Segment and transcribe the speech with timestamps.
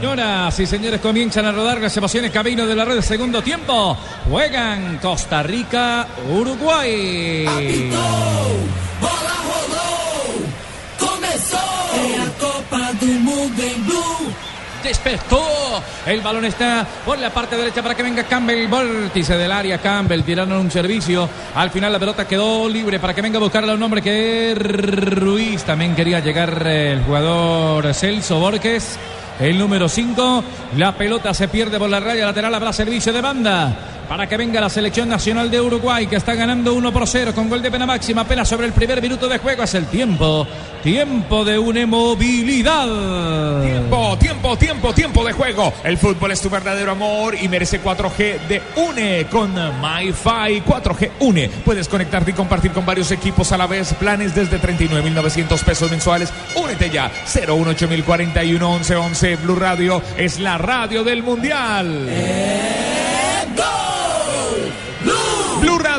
[0.00, 3.94] Señoras y señores, comienzan a rodar las emociones camino de la red segundo tiempo.
[4.30, 7.44] Juegan Costa Rica, Uruguay.
[8.98, 10.40] bola rolou,
[10.98, 11.60] começou.
[11.92, 14.32] É a Copa do Mundo Blue.
[14.82, 15.82] Despertó.
[16.06, 18.68] El balón está por la parte derecha para que venga Campbell.
[18.68, 19.76] Vórtice del área.
[19.76, 21.28] Campbell tirando un servicio.
[21.54, 24.52] Al final la pelota quedó libre para que venga a buscarle a un hombre que
[24.52, 25.62] es Ruiz.
[25.64, 28.98] También quería llegar el jugador Celso Borges.
[29.40, 30.44] El número 5.
[30.76, 32.54] La pelota se pierde por la raya lateral.
[32.54, 36.74] Habrá servicio de banda para que venga la selección nacional de Uruguay que está ganando
[36.74, 39.62] 1 por 0 con gol de pena máxima apenas sobre el primer minuto de juego.
[39.62, 40.48] Es el tiempo,
[40.82, 43.62] tiempo de una movilidad.
[43.62, 45.72] Tiempo, tiempo, tiempo, tiempo de juego.
[45.84, 51.48] El fútbol es tu verdadero amor y merece 4G de UNE con MyFi 4G UNE.
[51.64, 53.94] Puedes conectarte y compartir con varios equipos a la vez.
[53.94, 56.32] Planes desde 39.900 pesos mensuales.
[56.56, 57.12] Únete ya.
[57.26, 62.08] 018041 1111 Blue Radio es la radio del Mundial.
[62.08, 63.19] Blue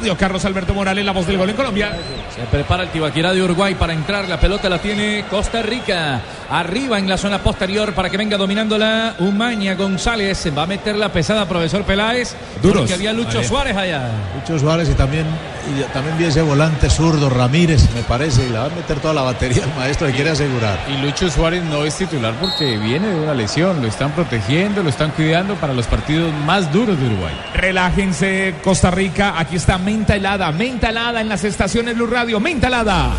[0.01, 1.95] Radio, Carlos Alberto Morales, la voz del gol en Colombia.
[2.35, 4.27] Se prepara el Tibaquirá de Uruguay para entrar.
[4.27, 6.19] La pelota la tiene Costa Rica.
[6.49, 10.51] Arriba en la zona posterior para que venga dominándola Umaña González.
[10.57, 12.35] Va a meter la pesada profesor Peláez.
[12.63, 12.79] Duros.
[12.79, 13.43] Porque había Lucho.
[13.43, 14.09] Suárez allá.
[14.35, 15.27] Lucho Suárez y también,
[15.69, 19.13] y también vi ese volante zurdo, Ramírez, me parece, y le va a meter toda
[19.13, 20.79] la batería al maestro que quiere asegurar.
[20.89, 23.81] Y Lucho Suárez no es titular porque viene de una lesión.
[23.83, 27.33] Lo están protegiendo, lo están cuidando para los partidos más duros de Uruguay.
[27.53, 29.35] Relájense, Costa Rica.
[29.37, 30.53] Aquí está Menta Helada.
[30.53, 32.39] Menta Helada en las estaciones Blue Radio.
[32.39, 33.11] Menta Helada.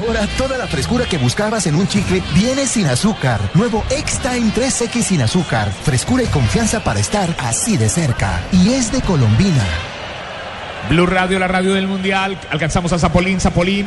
[0.00, 3.38] Ahora toda la frescura que buscabas en un chicle viene sin azúcar.
[3.54, 5.70] Nuevo X-Time 3X sin azúcar.
[5.70, 8.40] Frescura y confianza para estar así de cerca.
[8.50, 9.64] Y es de Colombina.
[10.88, 12.36] Blue Radio, la radio del Mundial.
[12.50, 13.86] Alcanzamos a Zapolín, Zapolín.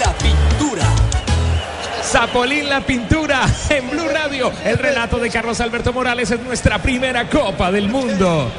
[0.00, 0.84] La pintura.
[2.02, 4.50] Zapolín la pintura en Blue Radio.
[4.64, 8.50] El relato de Carlos Alberto Morales es nuestra primera Copa del Mundo.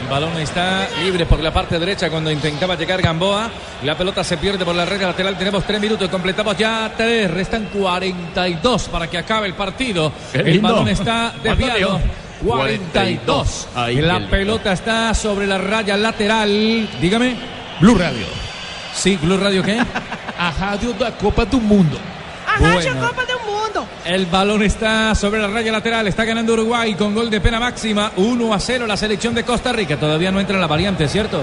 [0.00, 3.50] El balón está libre por la parte derecha cuando intentaba llegar Gamboa.
[3.82, 5.36] La pelota se pierde por la red lateral.
[5.36, 6.08] Tenemos tres minutos.
[6.08, 7.30] Completamos ya tres.
[7.30, 10.12] Restan 42 para que acabe el partido.
[10.32, 12.00] El balón está desviado.
[12.00, 12.28] ¿Cuánto dio?
[12.48, 13.68] 42.
[13.74, 16.88] Ahí, la pelota está sobre la raya lateral.
[17.00, 17.36] Dígame.
[17.80, 18.26] Blue Radio.
[18.94, 19.78] Sí, Blue Radio, ¿qué?
[20.38, 21.98] A radio da Copa do Mundo.
[22.58, 23.08] Bueno.
[24.04, 26.08] El balón está sobre la raya lateral.
[26.08, 28.12] Está ganando Uruguay con gol de pena máxima.
[28.16, 29.96] 1 a 0 la selección de Costa Rica.
[29.98, 31.42] Todavía no entra en la variante, ¿cierto?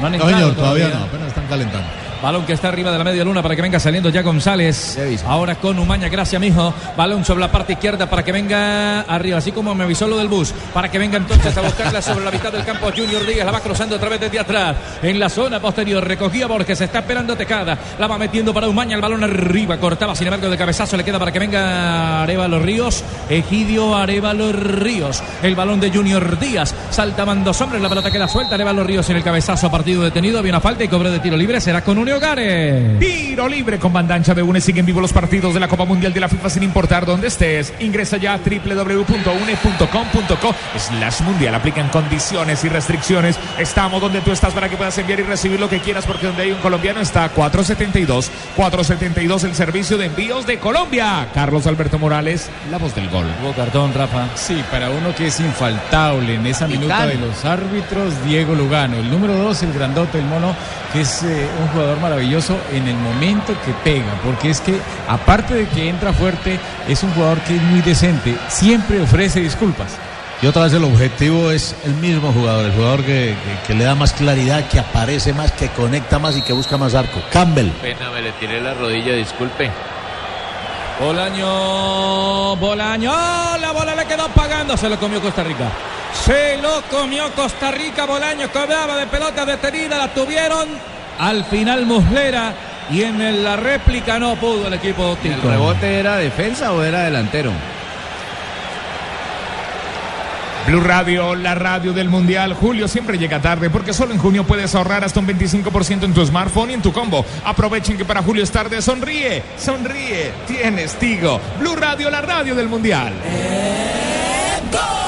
[0.00, 2.03] No han No, señor, todavía no, apenas están calentando.
[2.24, 4.98] Balón que está arriba de la media luna para que venga saliendo ya González.
[5.26, 6.72] Ahora con Umaña, gracias, mijo.
[6.96, 10.28] Balón sobre la parte izquierda para que venga arriba, así como me avisó lo del
[10.28, 10.54] bus.
[10.72, 12.86] Para que venga entonces a buscarla sobre la mitad del campo.
[12.96, 14.74] Junior Díaz la va cruzando otra vez desde atrás.
[15.02, 17.76] En la zona posterior recogía Borges, está esperando Tecada.
[17.98, 19.76] La va metiendo para Umaña, el balón arriba.
[19.76, 23.04] Cortaba, sin embargo, de cabezazo le queda para que venga Arevalo Ríos.
[23.28, 25.22] Egidio Arevalo Ríos.
[25.42, 26.74] El balón de Junior Díaz.
[26.88, 28.54] Saltaban dos hombres, la pelota queda suelta.
[28.54, 30.38] Arevalo Ríos en el cabezazo, partido detenido.
[30.38, 31.60] Había una falta y cobro de tiro libre.
[31.60, 32.96] Será con Unio Gare.
[32.98, 34.60] Tiro libre con bandancha de UNE.
[34.60, 37.72] Siguen vivos los partidos de la Copa Mundial de la FIFA sin importar dónde estés.
[37.80, 41.54] Ingresa ya a www.une.com.co slash mundial.
[41.54, 43.38] Aplican condiciones y restricciones.
[43.58, 46.42] Estamos donde tú estás para que puedas enviar y recibir lo que quieras porque donde
[46.42, 48.30] hay un colombiano está 472.
[48.56, 51.28] 472 el servicio de envíos de Colombia.
[51.34, 53.26] Carlos Alberto Morales, la voz del gol.
[53.42, 54.28] Hubo cartón, Rafa.
[54.34, 58.96] Sí, para uno que es infaltable en esa minuta de los árbitros, Diego Lugano.
[58.96, 60.54] El número dos, el grandote, el mono,
[60.92, 64.12] que es eh, un jugador maravilloso en el momento que pega.
[64.24, 64.78] Porque es que,
[65.08, 68.36] aparte de que entra fuerte, es un jugador que es muy decente.
[68.48, 69.96] Siempre ofrece disculpas.
[70.42, 73.84] Y otra vez el objetivo es el mismo jugador, el jugador que, que- que le
[73.84, 77.20] da más claridad, que aparece más, que conecta más y que busca más arco.
[77.32, 77.70] Campbell.
[77.80, 79.70] Pena, me le tiré la rodilla, disculpe.
[81.00, 85.68] Bolaño, Bolaño, ¡Oh, la bola le quedó pagando, se lo comió Costa Rica.
[86.24, 90.68] Se lo comió Costa Rica, Bolaño cobraba de pelota detenida, la tuvieron
[91.18, 92.52] al final Muslera
[92.90, 95.48] y en el- la réplica no pudo el equipo ¿El Tico.
[95.48, 97.50] rebote era defensa o era delantero?
[100.66, 102.54] Blue Radio, la radio del Mundial.
[102.54, 106.24] Julio siempre llega tarde porque solo en junio puedes ahorrar hasta un 25% en tu
[106.24, 107.22] smartphone y en tu combo.
[107.44, 108.80] Aprovechen que para Julio es tarde.
[108.80, 110.32] Sonríe, sonríe.
[110.46, 111.38] Tienes Tigo.
[111.60, 113.12] Blue Radio, la radio del Mundial.
[114.68, 115.03] Otra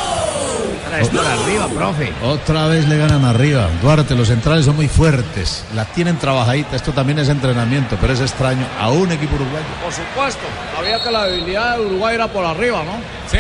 [0.97, 2.13] vez por arriba, profe.
[2.23, 3.69] Otra vez le ganan arriba.
[3.83, 5.65] Duarte, los centrales son muy fuertes.
[5.75, 6.77] La tienen trabajadita.
[6.77, 8.67] Esto también es entrenamiento, pero es extraño.
[8.81, 9.65] A un equipo uruguayo.
[9.83, 10.43] Por supuesto,
[10.75, 12.93] sabía que la debilidad de Uruguay era por arriba, ¿no?
[13.31, 13.39] ¿Sí?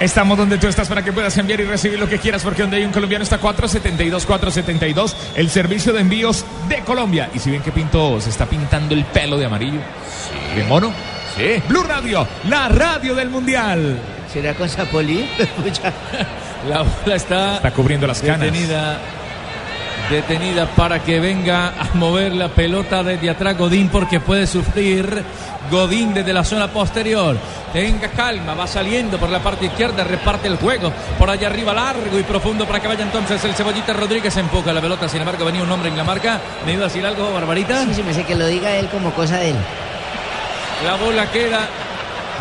[0.00, 2.78] Estamos donde tú estás para que puedas enviar y recibir lo que quieras porque donde
[2.78, 7.30] hay un colombiano está 472 472 el servicio de envíos de Colombia.
[7.34, 9.78] Y si ven que Pinto se está pintando el pelo de amarillo,
[10.56, 10.92] de mono,
[11.36, 11.62] Sí.
[11.66, 13.98] Blue Radio, la radio del mundial.
[14.30, 15.26] ¿Será con Zapolí?
[16.68, 18.40] La bola está, Está cubriendo las canas.
[18.40, 18.98] detenida.
[20.10, 25.22] Detenida para que venga a mover la pelota desde atrás Godín porque puede sufrir
[25.70, 27.36] Godín desde la zona posterior.
[27.72, 30.92] Tenga calma, va saliendo por la parte izquierda, reparte el juego.
[31.18, 34.36] Por allá arriba largo y profundo para que vaya entonces el Cebollita Rodríguez.
[34.36, 36.40] Empuja la pelota, sin embargo venía un hombre en la marca.
[36.66, 37.84] ¿Me iba a decir algo, Barbarita?
[37.86, 39.56] Sí, se me hace que lo diga él como cosa de él.
[40.84, 41.60] La bola queda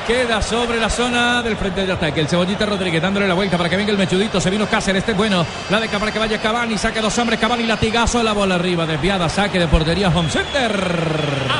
[0.07, 2.21] queda sobre la zona del frente de ataque.
[2.21, 4.39] El Cebollita Rodríguez dándole la vuelta para que venga el mechudito.
[4.39, 5.45] Se vino Cáceres, este es bueno.
[5.69, 7.39] La de para que vaya Cavani, saca dos hombres.
[7.39, 10.71] Cavani latigazo, la bola arriba, desviada, saque de portería Home Center.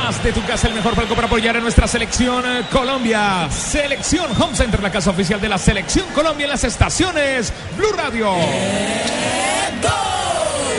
[0.07, 3.47] Haz de tu casa el mejor palco para apoyar a nuestra selección eh, Colombia.
[3.49, 8.31] Selección Home Center, la casa oficial de la selección Colombia en las estaciones Blue Radio.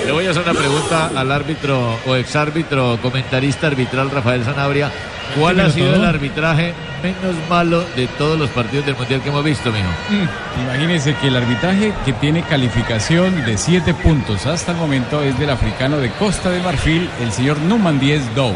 [0.05, 4.91] Le voy a hacer una pregunta al árbitro o exárbitro, comentarista arbitral Rafael Sanabria.
[5.39, 9.45] ¿Cuál ha sido el arbitraje menos malo de todos los partidos del Mundial que hemos
[9.45, 9.89] visto, mijo?
[10.11, 15.39] Mm, Imagínense que el arbitraje que tiene calificación de 7 puntos hasta el momento es
[15.39, 18.55] del africano de Costa de Marfil, el señor Numan 10 Dow.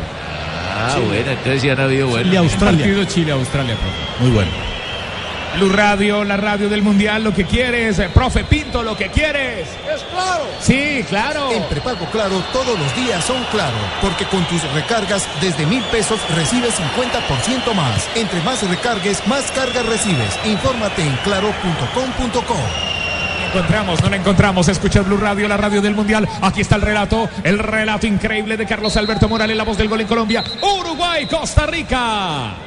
[0.78, 2.30] Ah, bueno, entonces ya han habido bueno.
[2.60, 4.22] Partido Chile-Australia, profe.
[4.22, 4.65] Muy bueno.
[5.56, 7.98] Blue Radio, la radio del Mundial, lo que quieres.
[7.98, 9.66] Eh, Profe Pinto, lo que quieres.
[9.90, 10.44] Es claro.
[10.60, 11.50] Sí, claro.
[11.50, 13.76] En prepago claro, todos los días son claro.
[14.02, 18.06] Porque con tus recargas desde mil pesos recibes 50% más.
[18.14, 20.38] Entre más recargues, más cargas recibes.
[20.44, 22.56] Infórmate en claro.com.co.
[23.48, 24.68] encontramos, no la encontramos.
[24.68, 26.28] Escucha Blue Radio, la radio del Mundial.
[26.42, 30.02] Aquí está el relato, el relato increíble de Carlos Alberto Morales, la voz del gol
[30.02, 30.44] en Colombia.
[30.60, 32.65] Uruguay, Costa Rica.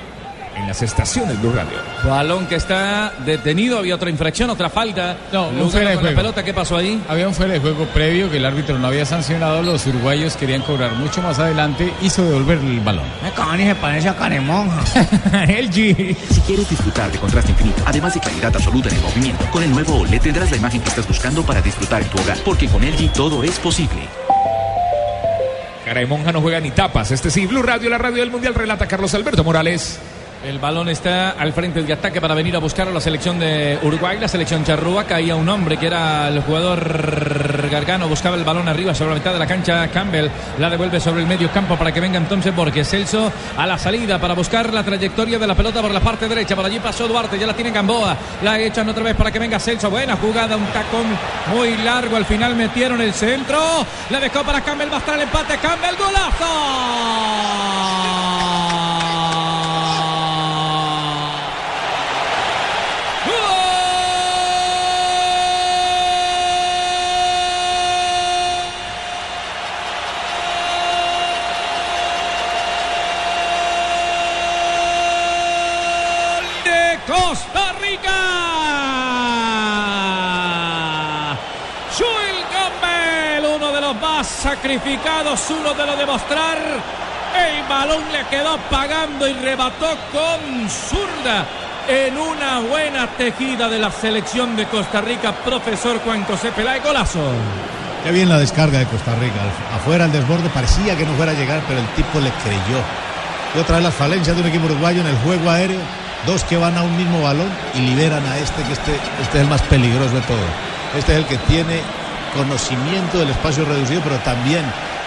[0.70, 1.80] Las estaciones Blue Radio.
[2.06, 5.18] Balón que está detenido, había otra infracción, otra falta.
[5.34, 6.22] No, un Lugano fuera de con la juego.
[6.22, 7.02] pelota, ¿qué pasó ahí?
[7.10, 9.64] Había un fuera de juego previo que el árbitro no había sancionado.
[9.64, 11.92] Los uruguayos querían cobrar mucho más adelante.
[12.04, 13.06] Hizo devolver el balón.
[13.36, 14.84] Cavani se parece a Canemonja.
[15.48, 16.16] el G.
[16.16, 19.72] Si quieres disfrutar de contraste infinito, además de claridad absoluta en el movimiento, con el
[19.72, 22.84] nuevo OLED tendrás la imagen que estás buscando para disfrutar en tu hogar, porque con
[22.84, 24.08] LG todo es posible.
[25.84, 27.10] Cara de monja no juega ni tapas.
[27.10, 30.00] Este sí, Blue Radio, la radio del Mundial, relata Carlos Alberto Morales.
[30.44, 33.78] El balón está al frente de ataque para venir a buscar a la selección de
[33.84, 35.04] Uruguay, la selección charrúa.
[35.04, 39.34] Caía un hombre que era el jugador Gargano, buscaba el balón arriba sobre la mitad
[39.34, 39.90] de la cancha.
[39.90, 43.78] Campbell la devuelve sobre el medio campo para que venga entonces Borges Celso a la
[43.78, 46.56] salida para buscar la trayectoria de la pelota por la parte derecha.
[46.56, 48.16] Por allí pasó Duarte, ya la tiene Gamboa.
[48.42, 49.90] La echan otra vez para que venga Celso.
[49.90, 51.06] Buena jugada, un tacón
[51.54, 52.16] muy largo.
[52.16, 53.60] Al final metieron el centro.
[54.10, 55.58] La dejó para Campbell, va a estar el empate.
[55.58, 57.10] Campbell, golazo.
[76.64, 78.20] de Costa Rica.
[81.98, 84.00] Joel Campbell, uno de los
[84.50, 86.58] más sacrificados, uno de los de mostrar.
[86.58, 91.46] El balón le quedó pagando y rebató con zurda
[91.88, 97.20] en una buena tejida de la selección de Costa Rica, profesor Juan José Peláez, golazo.
[98.04, 99.36] Qué bien la descarga de Costa Rica.
[99.76, 102.82] Afuera el desborde parecía que no fuera a llegar, pero el tipo le creyó.
[103.56, 105.82] Y otra vez las falencias de un equipo uruguayo en el juego aéreo.
[106.26, 108.92] Dos que van a un mismo balón y liberan a este, que este,
[109.22, 110.50] este es el más peligroso de todos.
[110.98, 111.82] Este es el que tiene
[112.36, 114.64] conocimiento del espacio reducido, pero también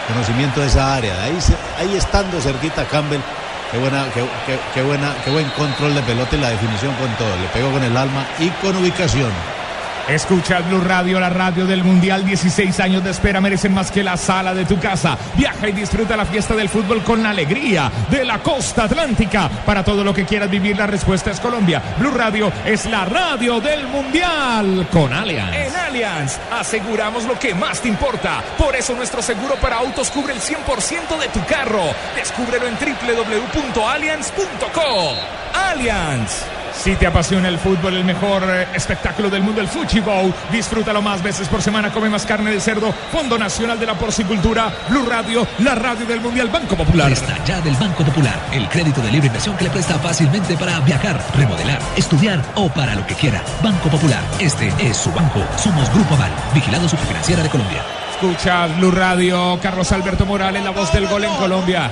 [0.09, 1.15] conocimiento de esa área.
[1.23, 1.39] Ahí,
[1.79, 3.21] ahí estando cerquita Campbell,
[3.71, 7.35] qué, buena, qué- qué buena, qué buen control de pelota y la definición con todo.
[7.37, 9.31] Le pegó con el alma y con ubicación.
[10.09, 12.25] Escucha Blue Radio, la radio del Mundial.
[12.25, 15.17] 16 años de espera merecen más que la sala de tu casa.
[15.37, 19.49] Viaja y disfruta la fiesta del fútbol con la alegría de la costa atlántica.
[19.65, 21.81] Para todo lo que quieras vivir, la respuesta es Colombia.
[21.99, 25.55] Blue Radio es la radio del Mundial con Allianz.
[25.55, 28.43] En Allianz aseguramos lo que más te importa.
[28.59, 31.95] Por eso nuestro seguro para autos cubre el 100% de tu carro.
[32.17, 35.15] Descúbrelo en www.allianz.co.
[35.55, 36.62] Allianz.
[36.75, 41.01] Si te apasiona el fútbol, el mejor eh, espectáculo del mundo, el Fuchi Bowl, disfrútalo
[41.03, 45.07] más veces por semana, come más carne de cerdo, Fondo Nacional de la Porcicultura, Blue
[45.07, 47.07] Radio, la radio del Mundial Banco Popular.
[47.07, 50.81] Presta ya del Banco Popular, el crédito de libre inversión que le presta fácilmente para
[50.81, 53.43] viajar, remodelar, estudiar o para lo que quiera.
[53.63, 55.41] Banco Popular, este es su banco.
[55.57, 57.83] Somos Grupo Aval, vigilado superfinanciera de Colombia.
[58.13, 61.91] Escucha Blue Radio, Carlos Alberto Morales, la voz del gol en Colombia.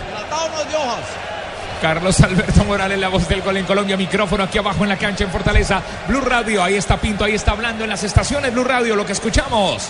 [1.81, 5.25] Carlos Alberto Morales, la voz del gol en Colombia, micrófono aquí abajo en la cancha
[5.25, 5.81] en Fortaleza.
[6.09, 9.13] Blue Radio, ahí está Pinto, ahí está hablando en las estaciones Blue Radio, lo que
[9.13, 9.89] escuchamos.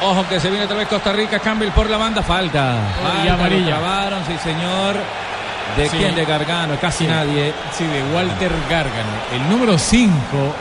[0.00, 2.76] Ojo que se viene otra vez Costa Rica, Campbell por la banda, falta.
[3.24, 3.60] Y amarilla.
[3.60, 4.96] lo clavaron, sí señor.
[5.76, 5.96] ¿De Sí.
[5.98, 6.14] quién?
[6.14, 7.10] De Gargano, casi Sí.
[7.10, 7.52] nadie.
[7.76, 9.10] Sí, de Walter Gargano.
[9.32, 10.12] El número 5,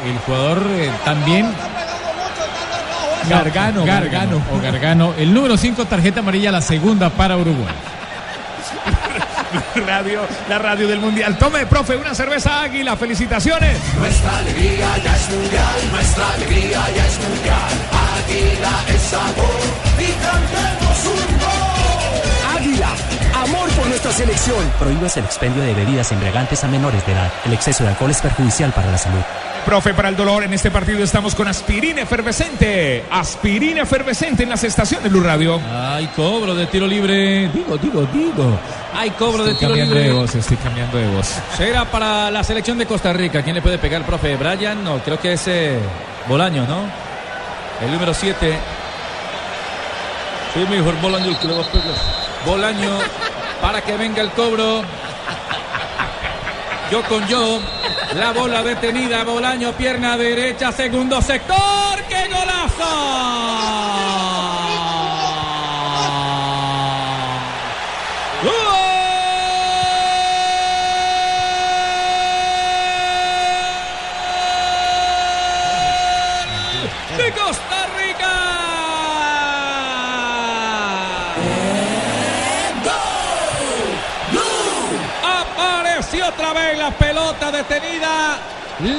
[0.06, 1.54] el jugador eh, también.
[3.30, 4.42] Gargano, Gargano.
[4.54, 5.13] O Gargano.
[5.18, 7.74] El número 5, tarjeta amarilla, la segunda para Uruguay.
[9.88, 11.38] Radio, la radio del mundial.
[11.38, 12.96] Tome, profe, una cerveza águila.
[12.96, 13.77] Felicitaciones.
[13.98, 17.74] Nuestra alegría ya es mundial, nuestra alegría ya es mundial.
[18.18, 19.62] Águila es sabor
[20.00, 22.58] y cantemos un gol.
[22.58, 22.89] Águila,
[23.44, 24.72] amor por nuestra selección.
[24.80, 27.32] Prohíbas el expendio de bebidas embriagantes a menores de edad.
[27.46, 29.22] El exceso de alcohol es perjudicial para la salud.
[29.68, 33.04] Profe, para el dolor, en este partido estamos con aspirina efervescente.
[33.12, 35.60] Aspirina efervescente en las estaciones Blue Radio.
[35.70, 37.50] Hay cobro de tiro libre.
[37.50, 38.58] Digo, digo, digo.
[38.96, 40.08] Hay cobro de Estoy tiro cambiando libre.
[40.08, 41.36] de voz, estoy cambiando de voz.
[41.58, 43.44] Será para la selección de Costa Rica.
[43.44, 44.38] ¿Quién le puede pegar, profe?
[44.38, 45.78] Brian, no, creo que es eh,
[46.30, 46.84] Bolaño, ¿no?
[47.86, 48.58] El número 7.
[50.54, 51.96] Sí, mejor Bolaño el que le va a pegar.
[52.46, 53.00] Bolaño
[53.62, 54.82] para que venga el cobro.
[56.90, 57.60] Yo con yo.
[58.16, 59.24] La bola detenida.
[59.24, 61.58] Bolaño, pierna derecha, segundo sector.
[62.10, 63.58] ¡Qué golazo!
[77.18, 78.34] de Costa Rica.
[85.24, 86.92] Apareció otra vez la
[87.38, 88.38] pelota detenida.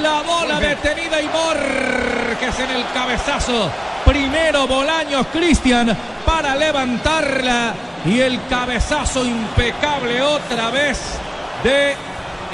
[0.03, 3.71] La bola detenida y Borges en el cabezazo.
[4.05, 7.75] Primero Bolaños Cristian para levantarla.
[8.05, 10.99] Y el cabezazo impecable otra vez
[11.63, 11.97] de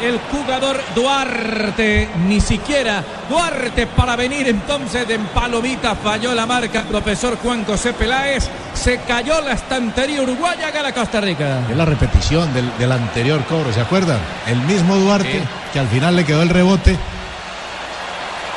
[0.03, 6.87] el jugador Duarte, ni siquiera Duarte para venir entonces de Palomita falló la marca el
[6.87, 11.61] profesor Juan José Peláez, se cayó la estantería uruguaya, gana Costa Rica.
[11.71, 14.19] Es la repetición del, del anterior cobro, ¿se acuerdan?
[14.47, 16.97] El mismo Duarte, que al final le quedó el rebote.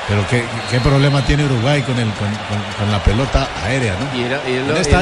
[0.08, 4.18] Pero qué, qué problema tiene Uruguay con, el, con, con- con la pelota aérea, ¿no?
[4.18, 5.00] Y era, y En la esta-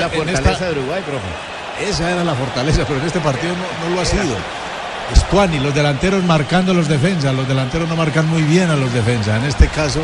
[0.66, 1.90] de Uruguay, profe.
[1.90, 4.36] Esa era la fortaleza, pero en este partido no, no lo ha sido.
[5.14, 8.92] Stuani, los delanteros marcando a los defensas, los delanteros no marcan muy bien a los
[8.94, 9.38] defensas.
[9.42, 10.02] En este caso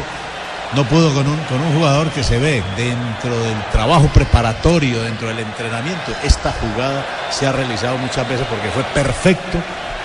[0.74, 5.28] no pudo con un, con un jugador que se ve dentro del trabajo preparatorio, dentro
[5.28, 6.14] del entrenamiento.
[6.24, 9.58] Esta jugada se ha realizado muchas veces porque fue perfecto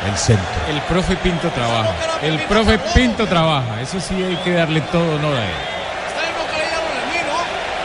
[0.09, 0.47] el centro.
[0.69, 1.91] El profe Pinto trabaja.
[2.23, 3.81] El profe Pinto trabaja.
[3.81, 5.77] Eso sí hay que darle todo honor a él.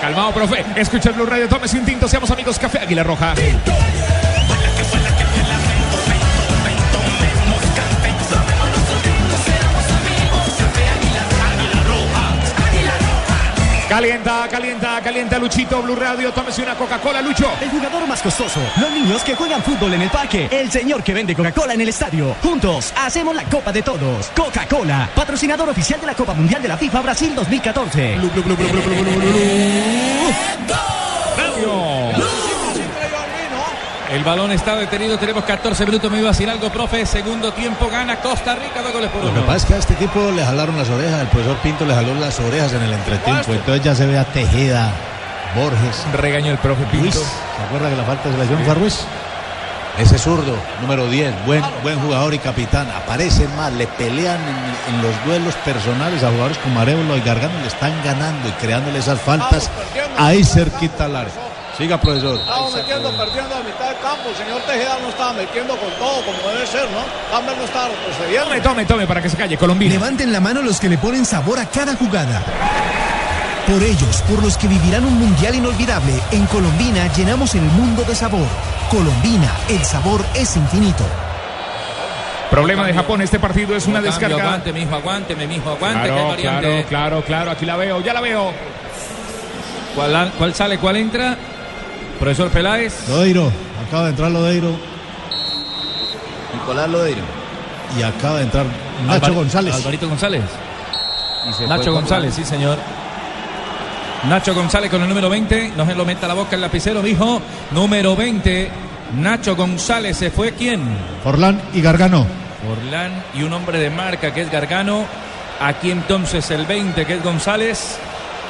[0.02, 0.66] Calmado, profe.
[0.76, 1.48] Escucha el Blue Radio.
[1.48, 2.08] Tómese un tinto.
[2.08, 2.58] Seamos amigos.
[2.58, 3.36] Café Águila Roja.
[13.92, 15.82] Calienta, calienta, calienta, Luchito.
[15.82, 16.32] Blue Radio.
[16.32, 17.52] Tómese una Coca-Cola, Lucho.
[17.60, 18.62] El jugador más costoso.
[18.80, 20.48] Los niños que juegan fútbol en el parque.
[20.50, 22.34] El señor que vende Coca-Cola en el estadio.
[22.42, 24.28] Juntos hacemos la Copa de Todos.
[24.28, 28.18] Coca-Cola, patrocinador oficial de la Copa Mundial de la FIFA Brasil 2014.
[34.12, 37.88] El balón está detenido, tenemos 14 minutos, me iba a decir algo, profe, segundo tiempo
[37.90, 39.48] gana Costa Rica, dos goles por Lo que uno.
[39.48, 42.14] pasa es que a este tipo le jalaron las orejas, el profesor Pinto le jaló
[42.16, 44.92] las orejas en el entretiempo, entonces ya se ve a Tejeda,
[45.56, 46.06] Borges.
[46.14, 49.00] Regañó el profe Ruiz, ¿se acuerda que la falta de selección fue Ruiz?
[49.98, 55.02] Ese zurdo, número 10, buen, buen jugador y capitán, aparecen más, le pelean en, en
[55.04, 59.22] los duelos personales a jugadores como Arevalo y Gargano, le están ganando y creándole esas
[59.22, 59.70] faltas
[60.18, 61.32] ahí cerquita al área.
[61.78, 62.36] Siga, profesor.
[62.38, 64.30] Estamos metiendo, perdiendo a mitad del campo.
[64.30, 67.00] El señor Tejeda no estaba metiendo con todo como debe ser, ¿no?
[67.32, 68.46] Campbell no estaba retrocediendo.
[68.46, 69.58] Tome, tome, tome para que se calle.
[69.58, 69.94] Colombina.
[69.94, 72.44] Levanten la mano los que le ponen sabor a cada jugada.
[73.68, 78.16] Por ellos, por los que vivirán un mundial inolvidable, en Colombina llenamos el mundo de
[78.16, 78.48] sabor.
[78.90, 81.06] Colombina, el sabor es infinito.
[82.50, 83.22] Problema de Japón.
[83.22, 84.44] Este partido es una Cambio, descarga.
[84.44, 87.52] Aguante, mijo, aguante, que hay Claro, claro, claro, claro.
[87.52, 88.52] Aquí la veo, ya la veo.
[89.96, 91.38] ¿Cuál, cuál sale, cuál entra?
[92.22, 93.10] Profesor Peláez.
[93.10, 93.52] Lodeiro,
[93.88, 94.76] acaba de entrar Lodeiro
[96.54, 97.22] Nicolás Lodeiro.
[98.00, 98.66] y acaba de entrar
[99.08, 99.74] Nacho Alvar- González.
[99.76, 100.44] Alvarito González.
[101.50, 102.78] Y se Nacho González, sí, señor.
[104.30, 105.74] Nacho González con el número 20.
[105.76, 107.42] No se lo meta la boca el lapicero, mijo.
[107.72, 108.70] Número 20.
[109.18, 110.82] Nacho González se fue quién?
[111.24, 112.28] Forlán y Gargano.
[112.72, 115.06] Orlán y un hombre de marca que es Gargano.
[115.60, 117.98] Aquí entonces el 20 que es González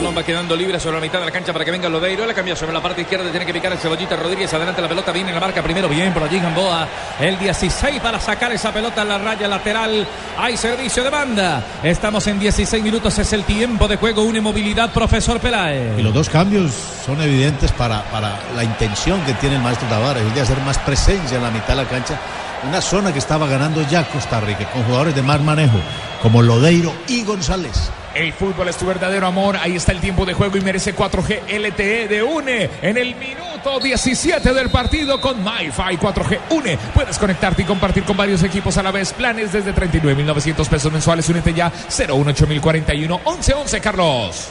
[0.01, 2.25] balón quedando libre sobre la mitad de la cancha para que venga Lodeiro.
[2.25, 3.29] La cambia sobre la parte izquierda.
[3.31, 4.53] Tiene que picar el cebollita Rodríguez.
[4.55, 5.11] Adelante la pelota.
[5.11, 5.89] Viene la marca primero.
[5.89, 6.87] Bien por allí Gamboa.
[7.19, 10.07] El 16 para sacar esa pelota a la raya lateral.
[10.39, 11.65] Hay servicio de banda.
[11.83, 13.19] Estamos en 16 minutos.
[13.19, 14.23] Es el tiempo de juego.
[14.23, 15.99] Una movilidad, profesor Peláez.
[15.99, 16.73] Y los dos cambios
[17.05, 20.79] son evidentes para, para la intención que tiene el maestro Tavares, es de hacer más
[20.79, 22.21] presencia en la mitad de la cancha.
[22.69, 25.79] Una zona que estaba ganando ya Costa Rica, con jugadores de más manejo,
[26.23, 27.91] como Lodeiro y González.
[28.19, 29.57] El fútbol es tu verdadero amor.
[29.57, 33.79] Ahí está el tiempo de juego y merece 4G LTE de UNE en el minuto
[33.79, 36.77] 17 del partido con MyFi 4G UNE.
[36.93, 39.13] Puedes conectarte y compartir con varios equipos a la vez.
[39.13, 41.29] Planes desde 39.900 pesos mensuales.
[41.29, 44.49] Únete ya 018.041 1111 Carlos.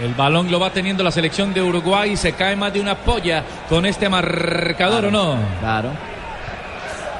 [0.00, 2.16] El balón lo va teniendo la selección de Uruguay.
[2.16, 5.38] Se cae más de una polla con este marcador, ¿o no?
[5.58, 5.90] Claro.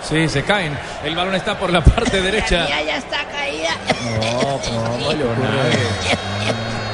[0.09, 0.76] Sí, se caen.
[1.04, 2.66] El balón está por la parte derecha.
[2.68, 3.71] Ya, ya está caída.
[4.21, 4.87] No, ¿cómo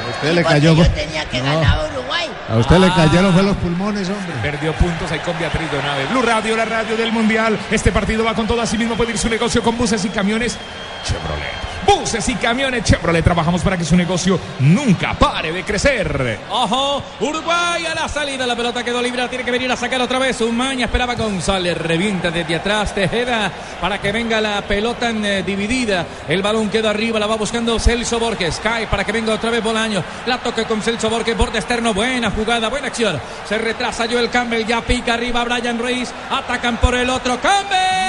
[0.09, 0.75] A usted le cayó.
[0.75, 1.45] Yo tenía que No.
[1.61, 2.29] ganar Uruguay.
[2.49, 4.33] A usted le cayeron fue los pulmones, hombre.
[4.41, 6.05] Perdió puntos ahí con Beatriz Donave.
[6.07, 7.57] Blue Radio, la radio del Mundial.
[7.71, 8.61] Este partido va con todo.
[8.61, 10.57] Asimismo puede ir su negocio con buses y camiones
[11.05, 11.78] Chevrolet.
[11.89, 13.23] Buses y camiones Chevrolet.
[13.23, 16.39] Trabajamos para que su negocio nunca pare de crecer.
[16.49, 19.99] Ojo, Uruguay a la salida, la pelota quedó libre, la tiene que venir a sacar
[20.01, 20.39] otra vez.
[20.41, 26.05] Umaña esperaba González, revienta desde atrás Tejeda para que venga la pelota eh, dividida.
[26.27, 29.63] El balón queda arriba, la va buscando Celso Borges, cae para que venga otra vez
[29.63, 30.03] Bolaño.
[30.27, 33.19] La toca con Celso Borges, borde externo, buena jugada, buena acción.
[33.47, 38.08] Se retrasa Joel Campbell, ya pica arriba Brian Ruiz, atacan por el otro, Campbell,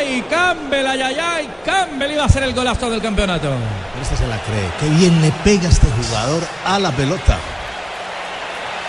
[0.00, 3.50] ay, ay, ay, Campbell, ay, ay, ay, Campbell iba a ser el golazo del campeonato.
[4.00, 4.70] Este se la cree.
[4.80, 7.38] Qué bien le pega este jugador a la pelota.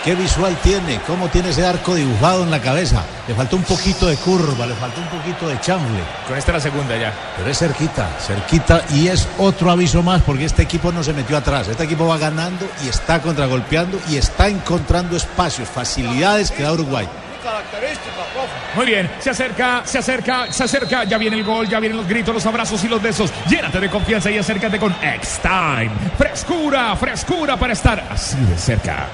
[0.04, 3.04] Qué visual tiene, cómo tiene ese arco dibujado en la cabeza.
[3.28, 6.00] Le faltó un poquito de curva, le faltó un poquito de chanfle.
[6.26, 7.14] Con esta la segunda ya.
[7.36, 11.36] Pero es cerquita, cerquita y es otro aviso más porque este equipo no se metió
[11.36, 11.68] atrás.
[11.68, 17.06] Este equipo va ganando y está contragolpeando y está encontrando espacios, facilidades que da Uruguay.
[17.42, 18.76] Característica, profe.
[18.76, 21.04] Muy bien, se acerca, se acerca, se acerca.
[21.04, 23.32] Ya viene el gol, ya vienen los gritos, los abrazos y los besos.
[23.48, 25.90] Llénate de confianza y acércate con X-Time.
[26.16, 29.08] Frescura, frescura para estar así de cerca.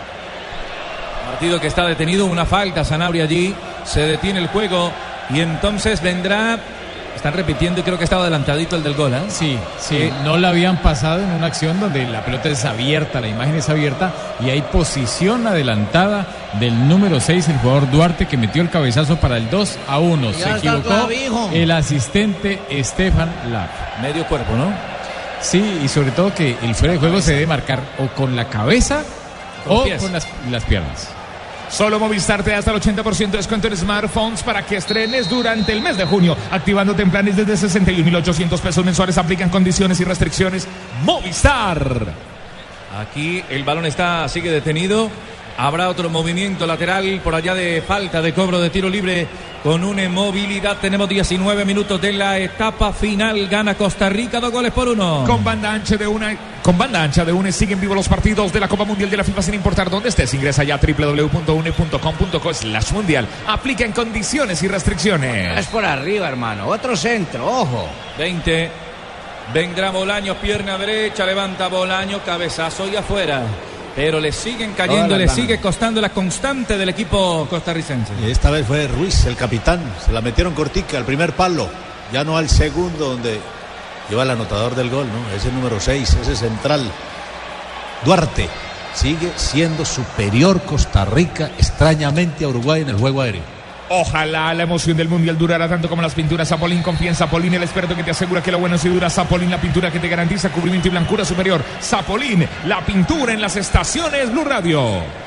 [1.31, 4.93] Partido que está detenido, una falta, Sanabria allí, se detiene el juego
[5.31, 6.59] y entonces vendrá,
[7.19, 9.21] están repitiendo y creo que estaba adelantadito el del gol, ¿eh?
[9.29, 13.29] Sí, sí, no la habían pasado en una acción donde la pelota es abierta, la
[13.29, 16.27] imagen es abierta y hay posición adelantada
[16.59, 20.31] del número 6, el jugador Duarte que metió el cabezazo para el 2 a 1.
[20.33, 23.69] Ya Se equivocó el asistente Estefan Laff.
[24.01, 24.73] Medio cuerpo, ¿no?
[25.41, 28.49] Sí, y sobre todo que el fuera de juego se debe marcar o con la
[28.49, 29.03] cabeza
[29.67, 30.03] Con o pies.
[30.03, 31.09] con las, las piernas.
[31.71, 35.73] Solo Movistar te da hasta el 80% de descuento en smartphones para que estrenes durante
[35.73, 39.19] el mes de junio, activándote en planes desde 61.800 pesos mensuales.
[39.19, 40.67] Aplican condiciones y restricciones.
[41.05, 42.07] Movistar.
[42.99, 45.11] Aquí el balón está, sigue detenido.
[45.61, 49.27] Habrá otro movimiento lateral por allá de falta de cobro de tiro libre
[49.65, 50.77] con una movilidad.
[50.79, 53.49] Tenemos 19 minutos de la etapa final.
[53.49, 55.25] Gana Costa Rica, dos goles por uno.
[55.27, 58.61] Con banda ancha de una, con banda ancha de UNE siguen vivos los partidos de
[58.61, 60.33] la Copa Mundial de la FIFA sin importar dónde estés.
[60.33, 63.27] Ingresa ya a www.une.com.co slash mundial.
[63.49, 65.67] Aplica en condiciones y Es restricciones.
[65.67, 66.69] por arriba, hermano.
[66.69, 67.89] Otro centro, ojo.
[68.17, 68.71] 20.
[69.53, 73.43] Vendrá Bolaño, pierna derecha, levanta Bolaño, cabezazo y afuera.
[73.99, 78.13] Pero le siguen cayendo, le sigue costando la constante del equipo costarricense.
[78.25, 79.81] Y esta vez fue Ruiz, el capitán.
[80.07, 81.69] Se la metieron cortica al primer palo,
[82.13, 83.41] ya no al segundo donde
[84.09, 85.37] lleva el anotador del gol, ¿no?
[85.37, 86.89] Ese número 6, ese central.
[88.05, 88.49] Duarte
[88.95, 93.58] sigue siendo superior Costa Rica extrañamente a Uruguay en el juego aéreo.
[93.91, 96.83] Ojalá la emoción del mundial durara tanto como las pinturas Zapolín.
[96.83, 99.09] Confía en Zapolín, el experto que te asegura que lo bueno sí dura.
[99.09, 101.63] Zapolín, la pintura que te garantiza cubrimiento y blancura superior.
[101.81, 104.83] Zapolín, la pintura en las estaciones Blue Radio.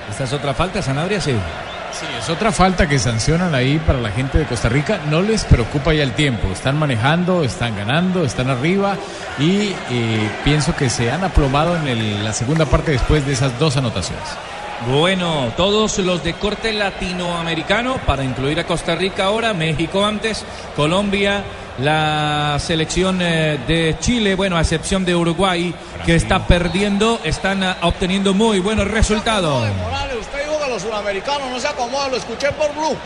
[0.10, 1.32] Esta es otra falta, Sanabria, sí.
[1.92, 5.00] Sí, es otra falta que sancionan ahí para la gente de Costa Rica.
[5.10, 6.48] No les preocupa ya el tiempo.
[6.54, 8.96] Están manejando, están ganando, están arriba
[9.38, 13.60] y eh, pienso que se han aplomado en el- la segunda parte después de esas
[13.60, 14.24] dos anotaciones.
[14.88, 20.44] Bueno, todos los de corte latinoamericano, para incluir a Costa Rica ahora, México antes,
[20.76, 21.44] Colombia,
[21.78, 27.78] la selección eh, de Chile, bueno, a excepción de Uruguay, que está perdiendo, están ah,
[27.84, 29.68] obteniendo muy buenos resultados.
[29.78, 32.98] Morales, usted dijo que los sudamericanos no se acomodan, lo escuché por Blue.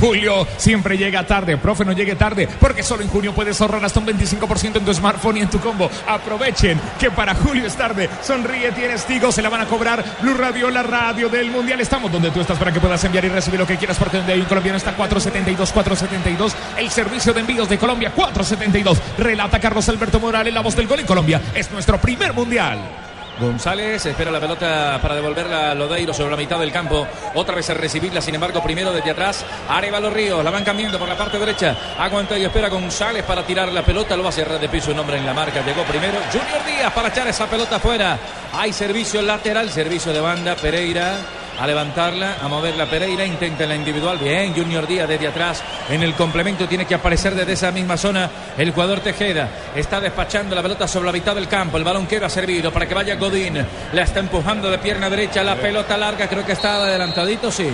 [0.00, 4.00] Julio siempre llega tarde, profe, no llegue tarde, porque solo en junio puedes ahorrar hasta
[4.00, 5.90] un 25% en tu smartphone y en tu combo.
[6.06, 8.08] Aprovechen que para Julio es tarde.
[8.22, 10.04] Sonríe, tienes Tigo, se la van a cobrar.
[10.20, 11.80] Blue Radio, la radio del Mundial.
[11.80, 14.32] Estamos donde tú estás para que puedas enviar y recibir lo que quieras, porque donde
[14.32, 16.56] hay un colombiano está 472, 472.
[16.78, 18.98] El servicio de envíos de Colombia, 472.
[19.18, 21.40] Relata Carlos Alberto Morales, la voz del gol en Colombia.
[21.54, 23.05] Es nuestro primer Mundial.
[23.38, 27.06] González espera la pelota para devolverla a Lodeiro sobre la mitad del campo.
[27.34, 29.44] Otra vez a recibirla, sin embargo, primero desde atrás.
[29.68, 31.76] Arevalo Ríos, la van cambiando por la parte derecha.
[31.98, 34.16] Aguanta y espera González para tirar la pelota.
[34.16, 35.62] Lo va a cerrar de piso un hombre en la marca.
[35.64, 38.18] Llegó primero Junior Díaz para echar esa pelota afuera.
[38.54, 40.56] Hay servicio lateral, servicio de banda.
[40.56, 41.18] Pereira
[41.58, 46.14] a levantarla, a moverla Pereira, intenta la individual, bien, Junior Díaz desde atrás, en el
[46.14, 50.86] complemento tiene que aparecer desde esa misma zona el jugador Tejeda, está despachando la pelota
[50.86, 53.58] sobre la mitad del campo, el balón queda servido para que vaya Godín,
[53.92, 57.68] la está empujando de pierna derecha, la pelota larga, creo que está adelantadito, sí.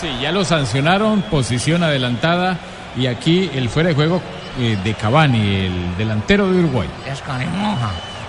[0.00, 2.58] Sí, ya lo sancionaron, posición adelantada
[2.96, 4.20] y aquí el fuera de juego
[4.58, 6.88] eh, de Cavani, el delantero de Uruguay.
[7.06, 7.20] Es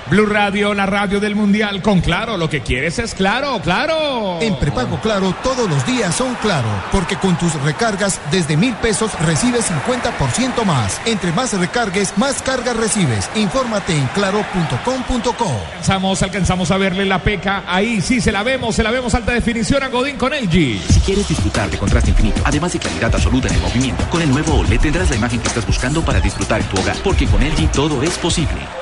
[0.09, 1.81] Blue Radio, la radio del Mundial.
[1.81, 4.39] Con Claro, lo que quieres es Claro, Claro.
[4.41, 9.11] En prepago Claro, todos los días son Claro, porque con tus recargas desde mil pesos
[9.25, 11.01] recibes 50% más.
[11.05, 13.29] Entre más recargues, más cargas recibes.
[13.35, 15.61] Infórmate en claro.com.co.
[15.71, 17.63] Alcanzamos, alcanzamos a verle la peca.
[17.67, 20.79] Ahí sí, se la vemos, se la vemos alta definición a Godín con LG.
[20.89, 24.29] Si quieres disfrutar de contraste infinito, además de claridad absoluta en el movimiento, con el
[24.29, 27.41] nuevo OLED tendrás la imagen que estás buscando para disfrutar en tu hogar, porque con
[27.41, 28.76] LG todo es posible.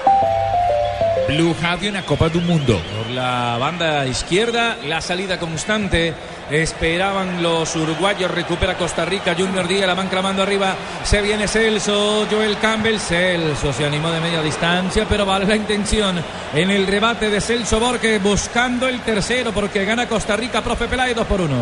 [1.28, 2.80] Blue Radio en la Copa del Mundo.
[2.98, 6.14] Por la banda izquierda, la salida constante.
[6.52, 10.76] Esperaban los uruguayos, recupera Costa Rica, Junior Díaz, la van clamando arriba.
[11.04, 13.00] Se viene Celso, Joel Campbell.
[13.00, 16.22] Celso se animó de media distancia, pero vale la intención
[16.54, 21.16] en el rebate de Celso Borges, buscando el tercero, porque gana Costa Rica, profe Peláez,
[21.16, 21.56] 2 por 1.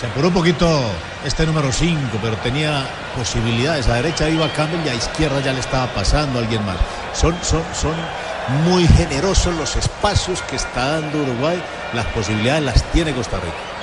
[0.00, 0.68] Se apuró un poquito
[1.24, 2.84] este número 5, pero tenía
[3.16, 3.88] posibilidades.
[3.88, 6.76] A derecha iba Campbell y a izquierda ya le estaba pasando alguien más.
[7.14, 7.94] Son, son, son
[8.48, 11.62] muy generosos los espacios que está dando Uruguay.
[11.92, 13.75] Las posibilidades las tiene Costa Rica.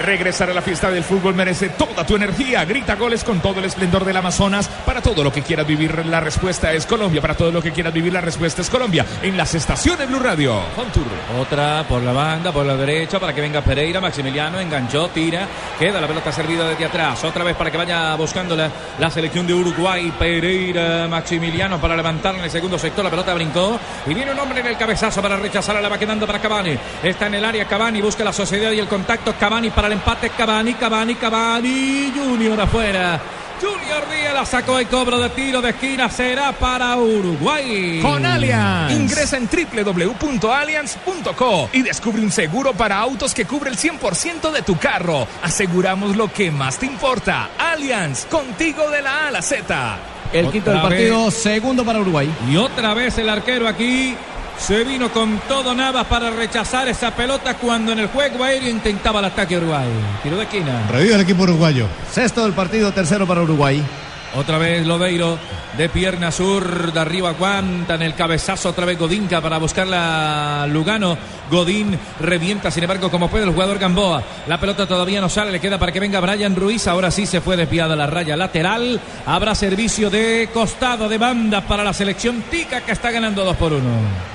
[0.00, 2.64] Regresar a la fiesta del fútbol merece toda tu energía.
[2.64, 4.68] Grita goles con todo el esplendor del Amazonas.
[4.68, 7.20] Para todo lo que quieras vivir, la respuesta es Colombia.
[7.20, 9.06] Para todo lo que quieras vivir, la respuesta es Colombia.
[9.22, 10.60] En las estaciones Blue Radio.
[11.40, 14.00] Otra por la banda, por la derecha, para que venga Pereira.
[14.00, 15.46] Maximiliano enganchó, tira.
[15.78, 17.22] Queda la pelota servida desde atrás.
[17.24, 20.12] Otra vez para que vaya buscándola la selección de Uruguay.
[20.18, 23.04] Pereira, Maximiliano para levantar en el segundo sector.
[23.04, 23.78] La pelota brincó.
[24.06, 25.80] Y viene un hombre en el cabezazo para rechazarla.
[25.80, 26.76] La va quedando para Cavani.
[27.02, 28.02] Está en el área Cavani.
[28.02, 29.34] Busca la sociedad y el contacto.
[29.38, 30.30] Cavani para el empate.
[30.30, 32.12] Cavani, Cavani, Cavani.
[32.14, 33.20] Junior afuera.
[33.60, 36.10] Junior Díaz la sacó el cobro de tiro de esquina.
[36.10, 38.00] Será para Uruguay.
[38.02, 38.92] Con Allianz.
[38.92, 44.76] Ingresa en www.allianz.co y descubre un seguro para autos que cubre el 100% de tu
[44.76, 45.26] carro.
[45.42, 47.50] Aseguramos lo que más te importa.
[47.58, 49.98] Allianz, contigo de la A a la Z.
[50.32, 51.34] El quinto del partido, vez.
[51.34, 52.28] segundo para Uruguay.
[52.50, 54.16] Y otra vez el arquero aquí
[54.58, 59.20] se vino con todo Navas para rechazar esa pelota cuando en el juego aéreo intentaba
[59.20, 59.88] el ataque Uruguay.
[60.22, 60.86] Tiro de esquina.
[60.90, 61.86] Revive el equipo uruguayo.
[62.10, 63.84] Sexto del partido, tercero para Uruguay.
[64.36, 65.38] Otra vez Lodeiro
[65.76, 71.16] de pierna sur, de arriba aguanta en el cabezazo otra vez Godinca para buscarla Lugano.
[71.54, 74.22] Godín revienta, sin embargo, como puede el jugador Gamboa.
[74.46, 76.86] La pelota todavía no sale, le queda para que venga Brian Ruiz.
[76.88, 79.00] Ahora sí se fue desviada la raya lateral.
[79.24, 83.72] Habrá servicio de costado de banda para la selección Tica que está ganando 2 por
[83.72, 83.82] 1.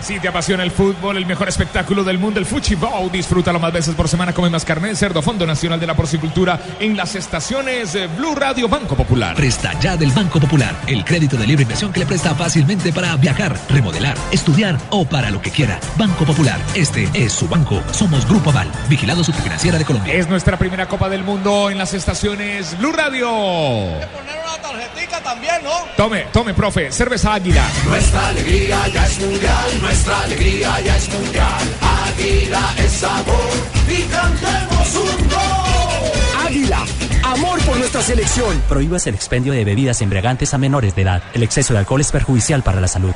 [0.02, 3.96] Si te apasiona el fútbol, el mejor espectáculo del mundo, el Fuchibol, disfrútalo más veces
[3.96, 4.34] por semana.
[4.34, 8.70] Come más carne, cerdo, Fondo Nacional de la Porcicultura en las estaciones eh, Blue Radio
[8.70, 9.36] Banco Popular.
[9.36, 13.16] Presta ya del Banco Popular, el crédito de libre inversión que le presta fácilmente para
[13.18, 15.80] viajar, remodelar, estudiar o para lo que quiera.
[15.98, 17.82] Banco Popular, este es su banco.
[17.92, 20.14] Somos Grupo Aval, vigilado superfinanciera de Colombia.
[20.14, 23.28] Es nuestra primera Copa del Mundo en las estaciones Blue Radio.
[23.28, 25.72] Poner una tarjetica también, ¿no?
[25.98, 27.66] Tome, tome, profe, cerveza águila.
[27.86, 31.78] Nuestra alegría ya es mundial, nuestra alegría ya es mundial.
[32.08, 33.50] Águila es sabor
[33.88, 36.48] y cantemos un gol.
[36.48, 36.86] Águila,
[37.24, 38.62] amor por nuestra nuestra selección.
[38.70, 41.24] Prohíbas el expendio de bebidas embriagantes a menores de edad.
[41.34, 43.14] El exceso de alcohol es perjudicial para la salud.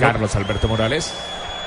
[0.00, 1.12] Carlos Alberto Morales.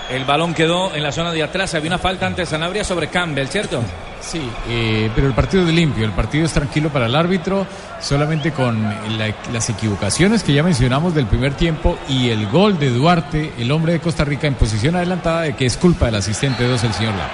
[0.09, 1.73] El balón quedó en la zona de atrás.
[1.75, 3.81] Había una falta ante Sanabria sobre Campbell, ¿cierto?
[4.21, 7.67] Sí, eh, pero el partido es limpio, el partido es tranquilo para el árbitro,
[7.99, 8.81] solamente con
[9.17, 13.69] la- las equivocaciones que ya mencionamos del primer tiempo y el gol de Duarte, el
[13.71, 16.93] hombre de Costa Rica en posición adelantada, de que es culpa del asistente 2, el
[16.93, 17.33] señor Lara.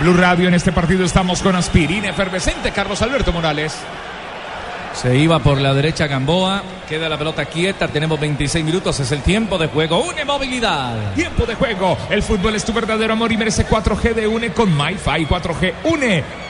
[0.00, 2.70] Blue Radio en este partido estamos con aspirina efervescente.
[2.72, 3.76] Carlos Alberto Morales.
[4.96, 6.62] Se iba por la derecha Gamboa.
[6.88, 7.86] Queda la pelota quieta.
[7.86, 8.98] Tenemos 26 minutos.
[8.98, 10.02] Es el tiempo de juego.
[10.02, 11.14] Una movilidad.
[11.14, 11.98] Tiempo de juego.
[12.08, 16.45] El fútbol es tu verdadero amor y merece 4G de UNE con MyFi 4G UNE.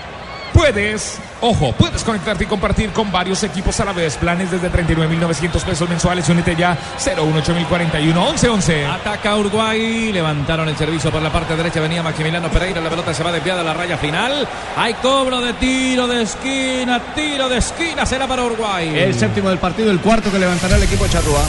[0.56, 4.16] Puedes, ojo, puedes conectarte y compartir con varios equipos a la vez.
[4.16, 6.26] Planes desde 39.900 pesos mensuales.
[6.30, 8.86] Únete ya 018041 1111.
[8.86, 10.10] Ataca Uruguay.
[10.14, 11.78] Levantaron el servicio por la parte derecha.
[11.80, 12.80] Venía Maximiliano Pereira.
[12.80, 14.48] La pelota se va desviada a la raya final.
[14.78, 17.00] Hay cobro de tiro de esquina.
[17.14, 18.06] Tiro de esquina.
[18.06, 18.98] Será para Uruguay.
[18.98, 21.44] El séptimo del partido, el cuarto que levantará el equipo Charrúa.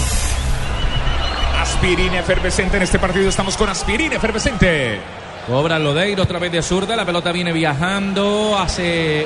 [1.62, 3.30] Aspirina efervescente en este partido.
[3.30, 5.00] Estamos con aspirina efervescente.
[5.48, 6.96] Cobra Lodeiro otra vez de zurda.
[6.96, 9.26] La pelota viene viajando hace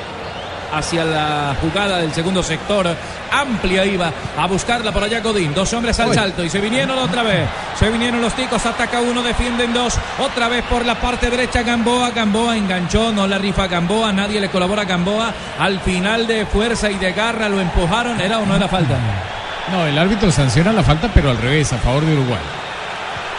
[0.72, 2.88] hacia la jugada del segundo sector.
[3.32, 5.54] Amplia iba a buscarla por allá Godín.
[5.54, 7.50] Dos hombres al salto y se vinieron otra vez.
[7.78, 8.64] Se vinieron los ticos.
[8.66, 9.98] Ataca uno, defienden dos.
[10.20, 12.12] Otra vez por la parte derecha Gamboa.
[12.12, 13.12] Gamboa enganchó.
[13.12, 14.14] No la rifa Gamboa.
[14.14, 15.34] Nadie le colabora a Gamboa.
[15.60, 18.22] Al final de fuerza y de garra lo empujaron.
[18.22, 18.96] ¿Era o no era falta?
[19.72, 22.42] No, el árbitro sanciona la falta, pero al revés, a favor de Uruguay.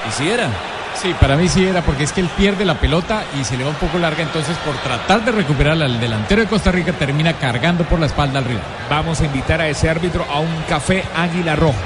[0.09, 0.49] ¿Y si era?
[1.03, 3.65] Sí, para mí sí era, porque es que él pierde la pelota y se le
[3.65, 7.33] va un poco larga, entonces por tratar de recuperarla al delantero de Costa Rica termina
[7.33, 8.62] cargando por la espalda al rival.
[8.88, 11.79] Vamos a invitar a ese árbitro a un café Águila Roja.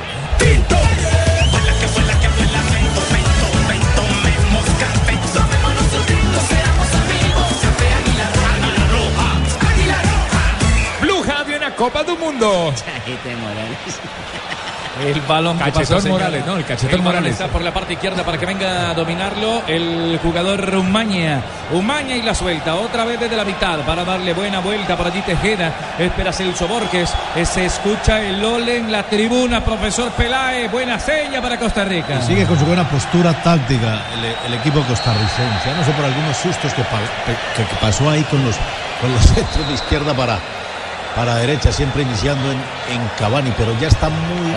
[11.58, 12.72] La Copa del Mundo.
[15.04, 16.08] El balón que Cachetón pasó.
[16.08, 17.32] Morales, no, el cachetón Morales.
[17.32, 21.42] Está por la parte izquierda para que venga a dominarlo el jugador Umaña.
[21.72, 22.74] Umaña y la suelta.
[22.76, 25.72] Otra vez desde la mitad para darle buena vuelta por allí Tejeda.
[25.98, 27.12] Espera Celso Borges.
[27.34, 29.62] Eh, Se escucha el ole en la tribuna.
[29.64, 30.70] Profesor Peláez.
[30.70, 32.18] Buena seña para Costa Rica.
[32.22, 35.66] Y sigue con su buena postura táctica el, el equipo costarricense.
[35.66, 38.56] Ya no sé por algunos sustos que, pa- que- que pasó ahí con los,
[39.00, 40.38] con los centros de izquierda para,
[41.16, 42.58] para derecha, siempre iniciando en,
[42.92, 44.52] en Cavani, pero ya está muy,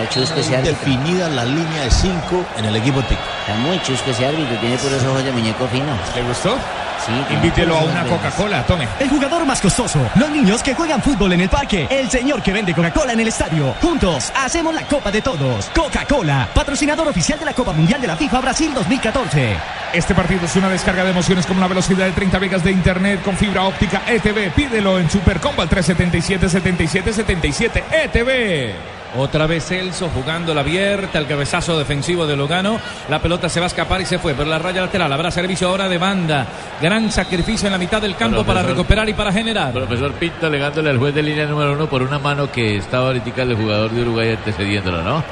[0.62, 3.18] definida la línea de 5 en el equipo TIC.
[3.40, 5.86] Está muy chusco ese árbitro, tiene puros ojos de muñeco fino.
[6.14, 6.56] ¿Le gustó?
[7.06, 7.34] Sí.
[7.34, 8.04] Invítelo a una.
[8.04, 8.88] Coca-Cola, tome.
[8.98, 12.52] El jugador más costoso, los niños que juegan fútbol en el parque, el señor que
[12.52, 13.74] vende Coca-Cola en el estadio.
[13.80, 15.66] Juntos hacemos la Copa de Todos.
[15.74, 19.56] Coca-Cola, patrocinador oficial de la Copa Mundial de la FIFA Brasil 2014.
[19.92, 23.22] Este partido es una descarga de emociones con una velocidad de 30 megas de internet
[23.22, 24.52] con fibra óptica ETV.
[24.52, 28.74] Pídelo en Supercombo al 377 77 77 ETV.
[29.16, 32.78] Otra vez Celso jugando la abierta, el cabezazo defensivo de Logano.
[33.08, 35.12] La pelota se va a escapar y se fue por la raya lateral.
[35.12, 36.46] Habrá servicio ahora de banda.
[36.80, 39.72] Gran sacrificio en la mitad del campo para recuperar y para generar.
[39.72, 43.42] Profesor Pinto alegándole al juez de línea número uno por una mano que estaba ahorita
[43.42, 45.24] el jugador de Uruguay antecediéndolo, ¿no?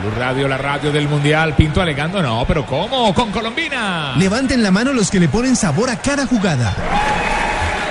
[0.00, 1.54] Blue Radio, la radio del Mundial.
[1.54, 3.12] Pinto alegando, no, pero ¿cómo?
[3.14, 4.14] Con Colombina.
[4.16, 6.74] Levanten la mano los que le ponen sabor a cada jugada.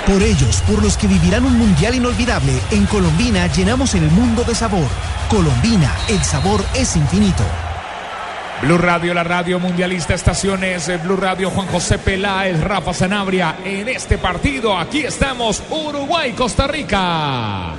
[0.07, 4.55] Por ellos, por los que vivirán un mundial inolvidable, en Colombina llenamos el mundo de
[4.55, 4.87] sabor.
[5.29, 7.43] Colombina, el sabor es infinito.
[8.61, 13.57] Blue Radio, la radio mundialista, estaciones Blue Radio, Juan José Peláez, Rafa Sanabria.
[13.65, 17.73] En este partido, aquí estamos, Uruguay, Costa Rica.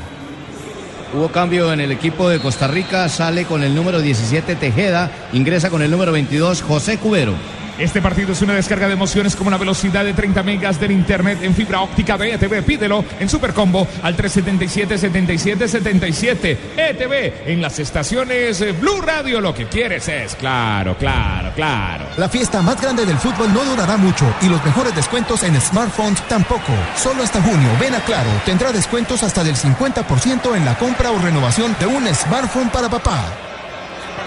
[1.15, 5.71] Hubo cambio en el equipo de Costa Rica, sale con el número 17 Tejeda, ingresa
[5.71, 7.33] con el número 22 José Cubero.
[7.79, 11.39] Este partido es una descarga de emociones como la velocidad de 30 megas del internet
[11.43, 12.65] en fibra óptica de ETV.
[12.65, 19.41] Pídelo en Supercombo al 377 77 77 ETV en las estaciones eh, Blue Radio.
[19.41, 22.07] Lo que quieres es claro, claro, claro.
[22.17, 26.21] La fiesta más grande del fútbol no durará mucho y los mejores descuentos en smartphones
[26.27, 26.73] tampoco.
[26.97, 31.19] Solo hasta junio, ven a Claro, tendrá descuentos hasta del 50% en la compra o
[31.19, 33.48] renovación de un smartphone para papá.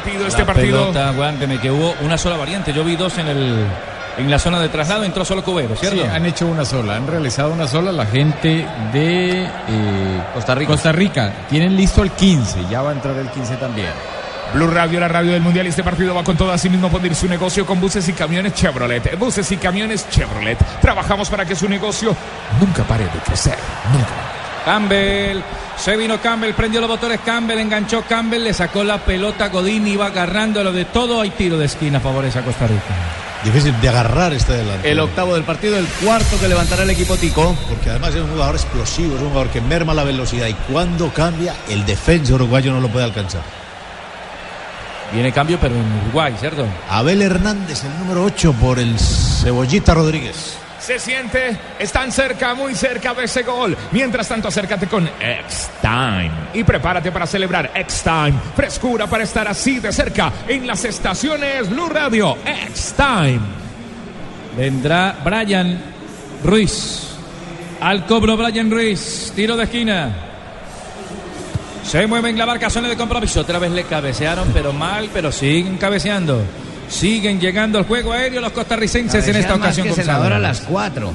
[0.03, 0.79] Partido, este La partido.
[0.81, 2.73] pelota, aguánteme, que hubo una sola variante.
[2.73, 3.65] Yo vi dos en el
[4.17, 6.01] en la zona de traslado, entró solo Cubero, ¿cierto?
[6.01, 10.71] Sí, han hecho una sola, han realizado una sola la gente de eh, Costa Rica.
[10.71, 11.33] Costa Rica.
[11.49, 13.87] Tienen listo el 15, ya va a entrar el 15 también.
[14.53, 15.65] Blue Radio, la radio del Mundial.
[15.67, 16.51] Este partido va con todo.
[16.51, 19.17] Asimismo, poner su negocio con buses y camiones Chevrolet.
[19.17, 20.57] Buses y camiones Chevrolet.
[20.81, 22.13] Trabajamos para que su negocio
[22.59, 23.55] nunca pare de crecer.
[23.93, 24.40] Nunca.
[24.65, 25.41] Campbell,
[25.77, 30.05] se vino Campbell, prendió los botones Campbell, enganchó Campbell, le sacó la pelota Godín, iba
[30.05, 32.81] agarrando lo de todo, hay tiro de esquina, favorece a Costa Rica.
[33.43, 34.87] difícil de agarrar este delantero.
[34.87, 37.55] El octavo del partido, el cuarto que levantará el equipo Tico.
[37.67, 41.11] Porque además es un jugador explosivo, es un jugador que merma la velocidad y cuando
[41.11, 43.41] cambia, el defensa uruguayo no lo puede alcanzar.
[45.11, 46.65] Viene cambio, pero en Uruguay, ¿cierto?
[46.89, 50.57] Abel Hernández, el número 8 por el Cebollita Rodríguez.
[50.91, 53.77] Se siente, están cerca, muy cerca de ese gol.
[53.93, 58.33] Mientras tanto, acércate con X-Time y prepárate para celebrar X-Time.
[58.53, 62.35] Frescura para estar así de cerca en las estaciones Blue Radio.
[62.45, 63.39] X-Time.
[64.57, 65.81] Vendrá Brian
[66.43, 67.07] Ruiz.
[67.79, 69.31] Al cobro Brian Ruiz.
[69.33, 70.13] Tiro de esquina.
[71.85, 73.39] Se mueven la barca, zona de compromiso.
[73.39, 76.43] Otra vez le cabecearon, pero mal, pero siguen cabeceando.
[76.91, 79.93] Siguen llegando al juego aéreo los costarricenses en esta ocasión.
[79.93, 81.11] Senador a las 4.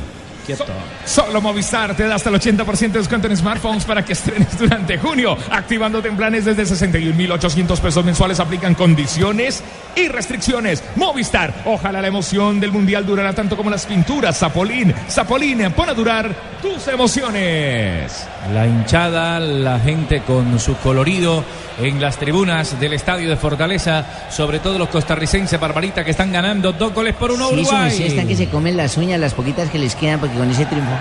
[1.04, 4.98] Solo Movistar te da hasta el 80% de descuento en smartphones para que estrenes durante
[4.98, 5.36] junio.
[5.50, 8.40] Activándote en planes desde 61.800 pesos mensuales.
[8.40, 9.62] Aplican condiciones
[9.94, 10.82] y restricciones.
[10.96, 11.52] Movistar.
[11.64, 14.38] Ojalá la emoción del mundial durará tanto como las pinturas.
[14.38, 14.94] Zapolín.
[15.10, 15.72] Zapolín.
[15.72, 18.26] Pon a durar tus emociones.
[18.52, 21.42] La hinchada, la gente con su colorido
[21.80, 26.72] en las tribunas del estadio de Fortaleza, sobre todo los costarricenses, Barbarita, que están ganando
[26.72, 27.90] dos goles por uno Sí, Uruguay.
[27.90, 30.64] sí, están que se comen las uñas, las poquitas que les quedan, porque con ese
[30.66, 30.92] triunfo.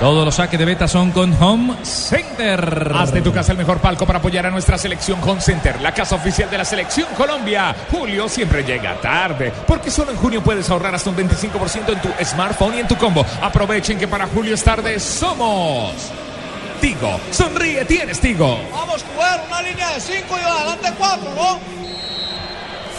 [0.00, 2.90] Todos los saques de beta son con Home Center.
[2.94, 5.92] Haz de tu casa el mejor palco para apoyar a nuestra selección Home Center, la
[5.92, 7.74] casa oficial de la selección Colombia.
[7.90, 12.08] Julio siempre llega tarde, porque solo en junio puedes ahorrar hasta un 25% en tu
[12.24, 13.24] smartphone y en tu combo.
[13.42, 15.92] Aprovechen que para julio es tarde somos.
[16.80, 18.58] Tigo, sonríe, tienes Tigo.
[18.72, 21.58] Vamos, jugar una línea de 5 y adelante 4, ¿no?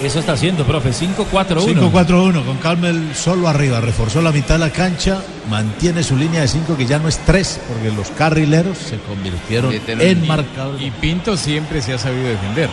[0.01, 0.89] Eso está haciendo, profe.
[0.89, 1.91] 5-4-1.
[1.91, 6.47] 5-4-1 con Carmel solo arriba, reforzó la mitad de la cancha, mantiene su línea de
[6.47, 10.81] 5 que ya no es 3 porque los carrileros se convirtieron en marcadores.
[10.81, 12.69] Y Pinto siempre se ha sabido defender.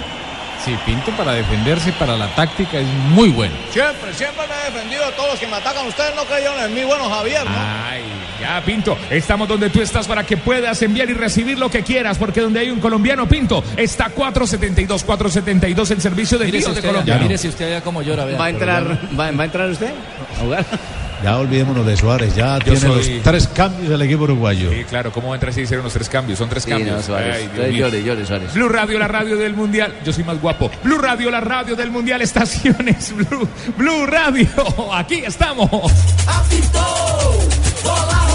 [0.64, 3.54] Sí, Pinto para defenderse, para la táctica es muy bueno.
[3.70, 5.86] Siempre, siempre me he defendido de todos los que me atacan.
[5.86, 7.56] Ustedes no creyeron en mí, bueno, Javier, ¿no?
[7.56, 8.02] Ay,
[8.40, 12.18] ya, Pinto, estamos donde tú estás para que puedas enviar y recibir lo que quieras,
[12.18, 16.82] porque donde hay un colombiano, Pinto, está 472, 472 el servicio de si envío de
[16.82, 17.18] Colombia.
[17.18, 18.24] mire si usted allá como llora.
[18.24, 18.36] vea.
[18.36, 19.90] ¿Va a entrar, va, va a entrar usted
[20.36, 20.64] a jugar?
[21.22, 24.70] Ya olvidémonos de Suárez, ya Yo tiene soy- los tres cambios del equipo uruguayo.
[24.70, 26.38] Sí, claro, ¿cómo entra si hicieron los tres cambios?
[26.38, 26.96] Son tres Sí, cambios.
[26.96, 27.36] no, Suárez.
[27.36, 27.78] Ay, Dios mío.
[27.88, 28.54] llore, llore, Suárez.
[28.54, 29.92] Blue Radio, la radio del mundial.
[30.04, 30.70] Yo soy más guapo.
[30.84, 32.22] Blue Radio, la radio del mundial.
[32.22, 34.48] Estaciones Blue, Blue Radio.
[34.94, 35.68] Aquí estamos.
[36.26, 37.48] Apitou,
[37.82, 38.26] bola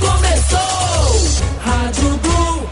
[0.00, 1.42] começou.
[1.64, 2.68] Rádio Blue.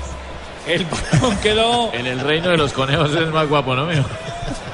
[0.66, 1.92] El balón quedó.
[1.92, 4.04] En el reino de los conejos es más guapo, ¿no, mijo?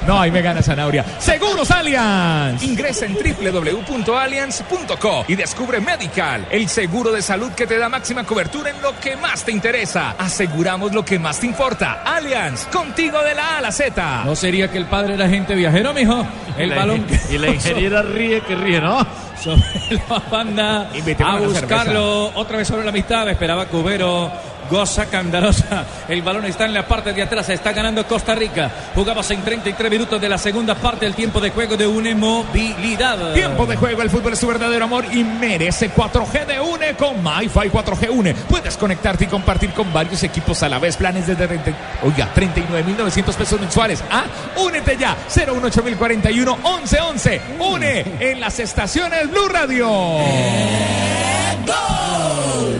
[0.07, 1.05] No, ahí me gana Zanabria.
[1.19, 2.63] Seguros Allianz.
[2.63, 8.71] Ingresa en www.allianz.co y descubre Medical, el seguro de salud que te da máxima cobertura
[8.71, 10.15] en lo que más te interesa.
[10.17, 12.01] Aseguramos lo que más te importa.
[12.03, 14.23] Allianz, contigo de la A a la Z.
[14.25, 16.25] ¿No sería que el padre era gente viajero, mijo?
[16.57, 19.05] El la balón y la ingeniera ríe que ríe, ¿no?
[19.41, 19.63] sobre
[20.07, 24.31] la banda Invitemos a buscarlo otra vez sobre la mitad esperaba Cubero
[24.71, 29.29] goza Candarosa el balón está en la parte de atrás está ganando Costa Rica jugamos
[29.29, 33.65] en 33 minutos de la segunda parte el tiempo de juego de una movilidad Tiempo
[33.65, 37.69] de juego, el fútbol es tu verdadero amor y merece 4G de UNE con MyFi
[37.69, 38.33] 4G UNE.
[38.33, 40.97] Puedes conectarte y compartir con varios equipos a la vez.
[40.97, 44.03] Planes desde 30, oiga, 39.900 pesos mensuales.
[44.09, 44.25] Ah,
[44.57, 45.17] únete ya.
[45.27, 47.41] 018041 1111.
[47.59, 49.89] UNE en las estaciones Blue Radio.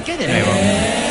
[0.06, 1.11] ¿Qué de nuevo?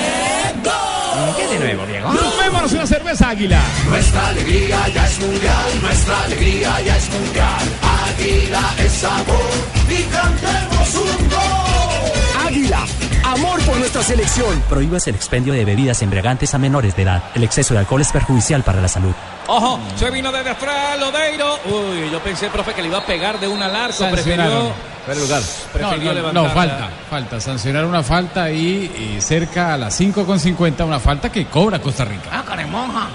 [1.37, 2.11] ¿Qué de nuevo, Diego?
[2.12, 3.61] Tomémonos una cerveza, Águila.
[3.88, 7.62] Nuestra alegría ya es mundial, nuestra alegría ya es mundial.
[8.09, 9.50] Águila es sabor
[9.88, 12.46] y cantemos un gol.
[12.46, 12.80] Águila,
[13.24, 14.61] amor por nuestra selección.
[14.68, 17.22] Prohíbas el expendio de bebidas embriagantes a menores de edad.
[17.35, 19.14] El exceso de alcohol es perjudicial para la salud.
[19.46, 23.38] ojo se vino desde atrás Lodeiro uy yo pensé profe que le iba a pegar
[23.40, 24.72] de una al arco prefirió.
[25.04, 25.42] Fuera de lugar.
[25.42, 27.40] No, prefirió no, levantar no, la- falta, falta.
[27.40, 31.78] Sancionar una falta y, y cerca a las 5 con 50, una falta que cobra
[31.78, 32.28] Costa Rica.
[32.32, 33.08] Ah, caremonja.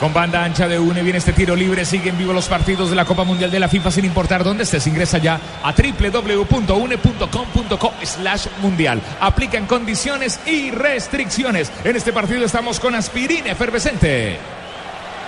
[0.00, 1.84] Con banda ancha de UNE viene este tiro libre.
[1.84, 4.84] Siguen vivos los partidos de la Copa Mundial de la FIFA sin importar dónde estés.
[4.88, 9.00] Ingresa ya a www.une.com.co slash mundial.
[9.20, 11.70] Aplican condiciones y restricciones.
[11.84, 14.38] En este partido estamos con aspirina efervescente.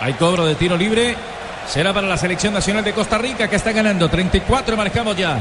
[0.00, 1.14] Hay cobro de tiro libre.
[1.66, 4.08] Será para la selección nacional de Costa Rica que está ganando.
[4.08, 5.38] 34 marcamos ya.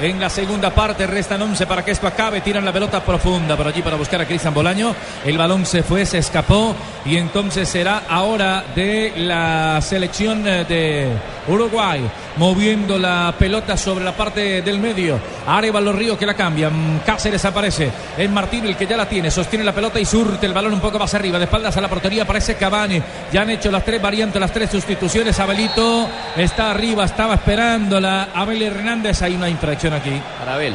[0.00, 1.06] En la segunda parte.
[1.06, 2.40] Restan 11 para que esto acabe.
[2.40, 4.94] Tiran la pelota profunda por allí para buscar a Cristian Bolaño.
[5.24, 11.08] El balón se fue, se escapó y entonces será ahora de la selección eh, de
[11.48, 12.02] Uruguay
[12.36, 15.18] moviendo la pelota sobre la parte del medio.
[15.46, 16.70] Arevalo Río que la cambia.
[16.70, 17.90] Mm, Cáceres aparece.
[18.16, 19.30] Es Martín el que ya la tiene.
[19.30, 21.38] Sostiene la pelota y surte el balón un poco más arriba.
[21.38, 23.00] De espaldas a la portería aparece Cavani.
[23.32, 25.38] Ya han hecho las tres variantes, las tres sustituciones.
[25.38, 28.28] Abelito está arriba, estaba esperándola.
[28.34, 29.22] Abel Hernández.
[29.22, 30.20] Hay una infracción aquí.
[30.38, 30.74] Para Abel.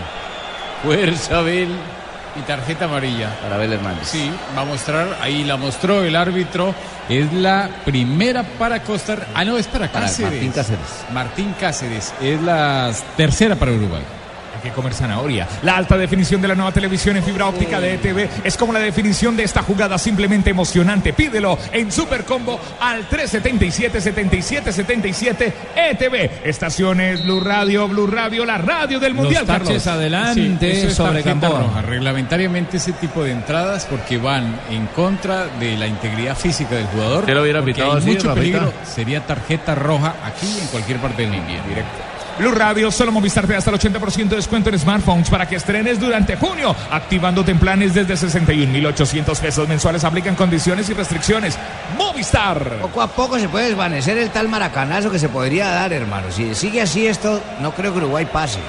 [0.84, 1.70] Fuerza, Abel.
[2.36, 3.30] Y tarjeta amarilla.
[3.42, 4.08] Para Abel Hernández.
[4.08, 6.76] Sí, va a mostrar, ahí la mostró el árbitro.
[7.10, 9.18] Es la primera para Costa.
[9.34, 10.32] Ah, no, es para Para Cáceres.
[10.32, 11.06] Martín Cáceres.
[11.12, 12.14] Martín Cáceres.
[12.22, 14.04] Es la tercera para Uruguay.
[14.62, 15.48] Hay que comer zanahoria.
[15.64, 18.80] La alta definición de la nueva televisión en fibra óptica de ETV es como la
[18.80, 21.14] definición de esta jugada simplemente emocionante.
[21.14, 26.32] Pídelo en Super Combo al 377-7777 ETV.
[26.44, 29.88] Estaciones Blue Radio, Blue Radio, la radio del Mundial, taches Carlos.
[29.88, 31.62] adelante eso es sobre tarjeta Gamboa.
[31.64, 31.82] roja.
[31.84, 37.20] Reglamentariamente ese tipo de entradas porque van en contra de la integridad física del jugador.
[37.22, 38.42] ¿Usted lo hubiera pitado hay así, mucho Rafita?
[38.60, 38.74] peligro.
[38.84, 41.48] Sería tarjeta roja aquí en cualquier parte del mundo.
[41.68, 41.98] Directo.
[42.40, 45.58] Blue Radio, solo Movistar te da hasta el 80% de descuento en smartphones para que
[45.58, 50.06] estrenes durante junio, activándote en planes desde 61.800 pesos mensuales.
[50.06, 51.60] Aplican condiciones y restricciones.
[51.98, 52.78] Movistar.
[52.82, 56.32] Poco a poco se puede desvanecer el tal maracanazo que se podría dar, hermano.
[56.32, 58.60] Si sigue así esto, no creo que Uruguay pase.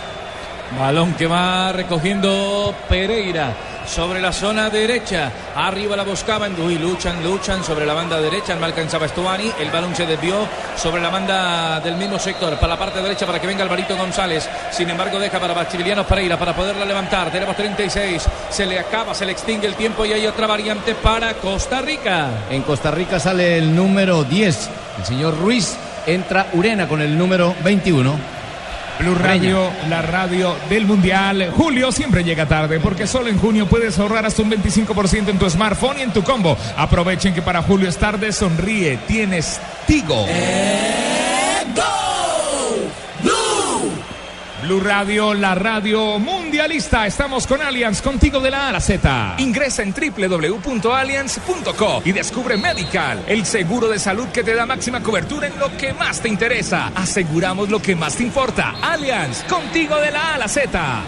[0.77, 3.55] Balón que va recogiendo Pereira
[3.87, 5.31] sobre la zona derecha.
[5.55, 6.59] Arriba la buscaban.
[6.61, 8.55] Uy, luchan, luchan sobre la banda derecha.
[8.55, 9.51] No alcanzaba Estuani.
[9.59, 12.55] El balón se desvió sobre la banda del mismo sector.
[12.57, 14.49] Para la parte derecha para que venga Alvarito González.
[14.71, 17.31] Sin embargo, deja para Maximiliano Pereira para poderla levantar.
[17.31, 18.27] Tenemos 36.
[18.51, 22.29] Se le acaba, se le extingue el tiempo y hay otra variante para Costa Rica.
[22.51, 25.77] En Costa Rica sale el número 10, el señor Ruiz.
[26.07, 28.40] Entra Urena con el número 21.
[29.01, 31.53] Blue Radio, la radio del Mundial.
[31.57, 35.49] Julio siempre llega tarde porque solo en junio puedes ahorrar hasta un 25% en tu
[35.49, 36.57] smartphone y en tu combo.
[36.77, 40.27] Aprovechen que para julio es tarde, sonríe, tienes Tigo.
[44.71, 47.05] Blue Radio, la radio mundialista.
[47.05, 49.35] Estamos con Allianz, contigo de la A a la Z.
[49.39, 55.49] Ingresa en www.allianz.co y descubre Medical, el seguro de salud que te da máxima cobertura
[55.49, 56.93] en lo que más te interesa.
[56.95, 58.77] Aseguramos lo que más te importa.
[58.81, 61.01] Allianz, contigo de la A a la Z.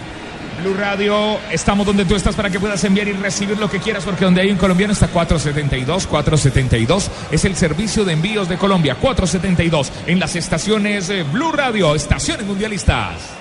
[0.60, 4.02] Blue Radio, estamos donde tú estás para que puedas enviar y recibir lo que quieras,
[4.02, 8.96] porque donde hay un colombiano está 472, 472 es el servicio de envíos de Colombia,
[8.96, 13.40] 472 en las estaciones Blue Radio, estaciones mundialistas.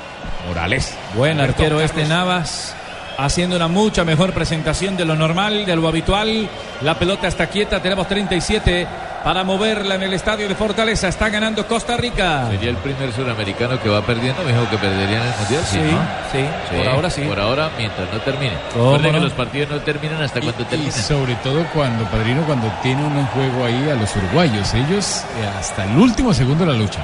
[0.52, 0.94] Morales.
[1.16, 2.76] Buen arquero este Navas.
[3.18, 6.50] Haciendo una mucha mejor presentación de lo normal, de lo habitual.
[6.82, 7.82] La pelota está quieta.
[7.82, 8.86] Tenemos 37
[9.24, 11.08] para moverla en el estadio de Fortaleza.
[11.08, 12.48] Está ganando Costa Rica.
[12.52, 14.44] Sería el primer suramericano que va perdiendo.
[14.44, 15.64] Me dijo que perdería en el mundial.
[15.66, 16.00] Sí, ¿no?
[16.34, 17.22] sí, por ahora sí.
[17.22, 18.54] Por ahora, mientras no termine.
[18.74, 19.18] ¿Cómo Recuerden no?
[19.20, 20.92] que los partidos no terminan hasta cuando Y terminan.
[20.92, 24.74] sobre todo cuando, Padrino, cuando tiene un juego ahí a los uruguayos.
[24.74, 27.04] Ellos eh, hasta el último segundo la luchan.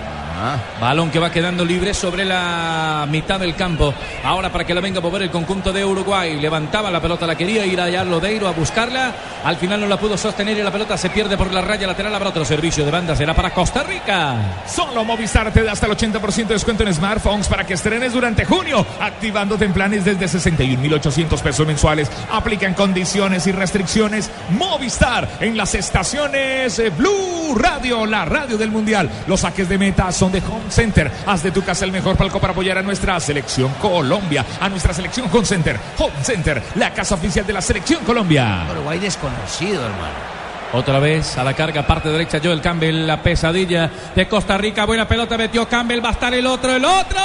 [0.79, 3.93] Balón que va quedando libre sobre la mitad del campo.
[4.23, 6.39] Ahora para que la venga a mover el conjunto de Uruguay.
[6.39, 9.13] Levantaba la pelota, la quería ir allá Lodeiro a buscarla.
[9.43, 12.13] Al final no la pudo sostener y la pelota se pierde por la raya lateral.
[12.13, 13.15] Habrá otro servicio de banda.
[13.15, 14.35] Será para Costa Rica.
[14.67, 18.45] Solo Movistar te da hasta el 80% de descuento en smartphones para que estrenes durante
[18.45, 22.11] junio, activándote en planes desde 61.800 pesos mensuales.
[22.31, 24.29] Aplican condiciones y restricciones.
[24.51, 29.09] Movistar en las estaciones eh, Blue Radio, la radio del Mundial.
[29.27, 31.11] Los saques de meta son de Home Center.
[31.25, 34.93] Haz de tu casa el mejor palco para apoyar a nuestra selección Colombia, a nuestra
[34.93, 35.79] selección Home Center.
[35.97, 38.65] Home Center, la casa oficial de la selección Colombia.
[38.71, 40.37] Uruguay desconocido, hermano.
[40.73, 44.85] Otra vez a la carga, parte derecha, Joel Campbell, la pesadilla de Costa Rica.
[44.85, 47.21] Buena pelota, metió Campbell, va a estar el otro, el otro.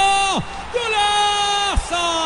[0.73, 2.23] ¡Golazo!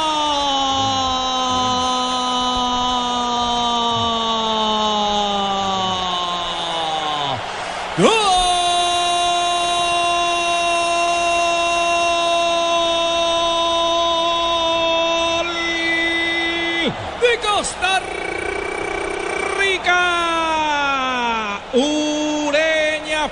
[7.98, 8.38] ¡Gol!
[17.22, 18.02] De Costa
[19.60, 20.24] Rica.
[21.74, 23.28] Ureña,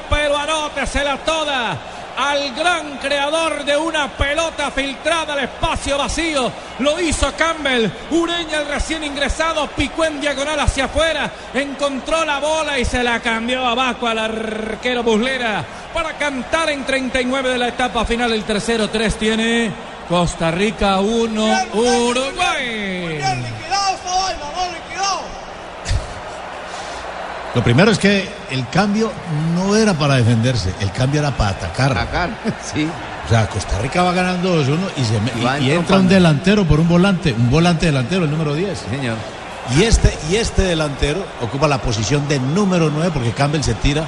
[0.76, 1.78] anótesela toda
[2.18, 6.52] al gran creador de una pelota filtrada al espacio vacío.
[6.80, 7.90] Lo hizo Campbell.
[8.12, 11.32] Ureña, el recién ingresado, picó en diagonal hacia afuera.
[11.54, 15.64] Encontró la bola y se la cambió abajo al arquero Buslera
[15.94, 18.34] para cantar en 39 de la etapa final.
[18.34, 19.72] El tercero 3 tiene
[20.10, 23.14] Costa Rica 1, Uruguay.
[23.14, 25.22] Liquidado esta vaina, no liquidado.
[27.56, 29.12] Lo primero es que el cambio
[29.56, 31.92] no era para defenderse, el cambio era para atacar.
[31.94, 32.30] Atacar,
[32.74, 32.88] sí.
[33.26, 36.80] O sea, Costa Rica va ganando 2-1 y, se me- Y entra un delantero por
[36.80, 38.78] un volante, un volante delantero, el número 10.
[38.78, 39.16] señor.
[39.76, 44.04] Y este, y este delantero ocupa la posición de número 9 porque Campbell se tira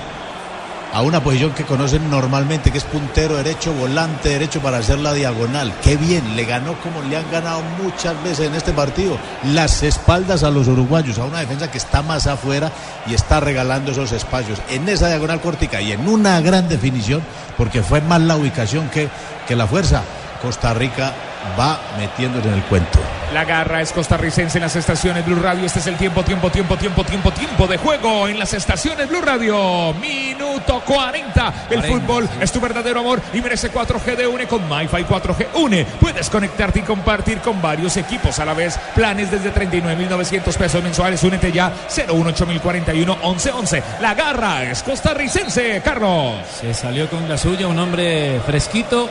[0.93, 5.13] a una posición que conocen normalmente, que es puntero derecho, volante derecho para hacer la
[5.13, 5.73] diagonal.
[5.83, 10.43] Qué bien, le ganó como le han ganado muchas veces en este partido, las espaldas
[10.43, 12.71] a los uruguayos, a una defensa que está más afuera
[13.05, 17.21] y está regalando esos espacios en esa diagonal cortica y en una gran definición,
[17.57, 19.09] porque fue más la ubicación que,
[19.47, 20.03] que la fuerza.
[20.41, 21.13] Costa Rica
[21.59, 22.99] va metiéndose en el cuento.
[23.33, 25.65] La garra es costarricense en las estaciones Blue Radio.
[25.65, 29.21] Este es el tiempo, tiempo, tiempo, tiempo, tiempo, tiempo de juego en las estaciones Blue
[29.21, 29.93] Radio.
[29.95, 31.53] Minuto 40.
[31.69, 35.47] El 40, fútbol es tu verdadero amor y merece 4G de UNE con MyFi 4G
[35.55, 35.85] UNE.
[35.99, 38.79] Puedes conectarte y compartir con varios equipos a la vez.
[38.95, 41.21] Planes desde 39.900 pesos mensuales.
[41.23, 43.83] Únete ya 018041 1111.
[43.99, 46.35] La garra es costarricense, Carlos.
[46.61, 49.09] Se salió con la suya un hombre fresquito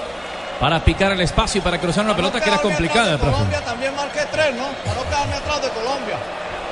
[0.60, 3.32] para picar el espacio y para cruzar una pelota que era complicada, profe.
[3.32, 4.64] Colombia también marqué tres, ¿no?
[4.84, 6.16] Para no quedarme atrás de Colombia.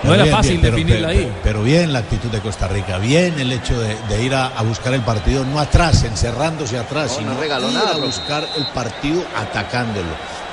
[0.02, 1.32] No era Bien, fácil bien, pero- definirla pero- ahí.
[1.42, 4.62] Pero bien la actitud de Costa Rica, bien el hecho de, de ir a, a
[4.62, 8.44] buscar el partido, no atrás, encerrándose atrás, No, no sino regaló ir nada, a buscar
[8.56, 10.08] el partido atacándolo,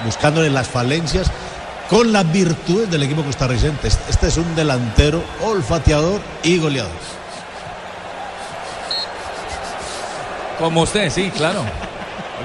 [0.05, 1.29] buscándole las falencias
[1.89, 3.87] con las virtudes del equipo costarricense.
[3.89, 6.91] Este este es un delantero olfateador y goleador.
[10.59, 11.63] Como usted, sí, claro.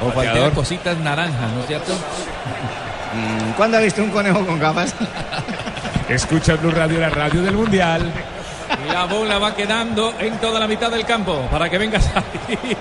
[0.03, 1.93] O cualquier cositas naranjas, ¿no es cierto?
[1.93, 4.95] Mm, ¿Cuándo ha visto un conejo con gafas?
[6.09, 8.13] Escucha Blue Radio, la radio del Mundial.
[8.93, 12.77] La bola va quedando en toda la mitad del campo para que vengas ahí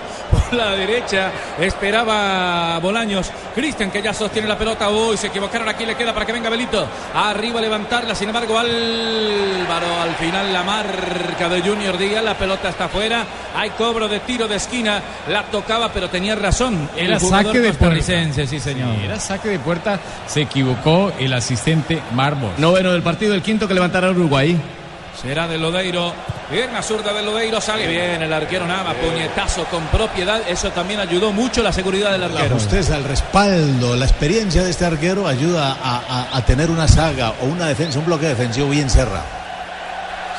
[0.52, 1.30] la derecha.
[1.60, 3.30] Esperaba Bolaños.
[3.54, 4.88] Cristian que ya sostiene la pelota.
[4.90, 5.86] Uy, se equivocaron aquí.
[5.86, 6.86] Le queda para que venga Belito.
[7.14, 8.14] Arriba a levantarla.
[8.14, 12.22] Sin embargo, Álvaro al final la marca de Junior Díaz.
[12.24, 13.24] La pelota está afuera.
[13.56, 15.00] Hay cobro de tiro de esquina.
[15.28, 16.88] La tocaba, pero tenía razón.
[16.96, 17.96] El Era jugador saque de puerta.
[17.96, 18.94] costarricense, sí, señor.
[18.98, 19.98] Sí, era saque de puerta.
[20.26, 22.52] Se equivocó el asistente Mármol.
[22.58, 24.56] Noveno del partido, el quinto que levantará Uruguay.
[25.20, 26.12] Será de Lodeiro.
[26.50, 27.60] Pierna zurda de Lodeiro.
[27.60, 28.92] Sale bien el arquero Nava.
[28.94, 30.40] Puñetazo con propiedad.
[30.48, 32.54] Eso también ayudó mucho la seguridad del La arquero.
[32.54, 37.32] justeza, el respaldo, la experiencia de este arquero ayuda a, a- a tener una saga
[37.42, 39.24] o una defensa, un bloque defensivo bien cerrado.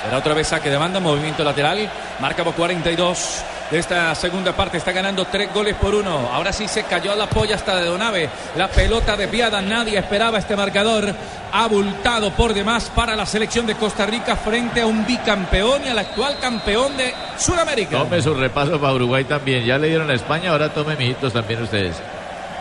[0.04, 1.90] Será otra vez saque de banda, movimiento lateral.
[2.20, 3.42] Marcamos 42
[3.72, 4.78] de esta segunda parte.
[4.78, 6.30] Está ganando tres goles por uno.
[6.32, 8.30] Ahora sí se cayó la polla hasta de Donave.
[8.56, 9.62] La pelota desviada.
[9.62, 11.14] Nadie esperaba este marcador.
[11.52, 16.00] Abultado por demás para la selección de Costa Rica frente a un bicampeón y al
[16.00, 18.00] actual campeón de Sudamérica.
[18.00, 19.66] Tome su repaso para Uruguay también.
[19.66, 21.96] Ya le dieron a España, ahora tome mijitos también ustedes.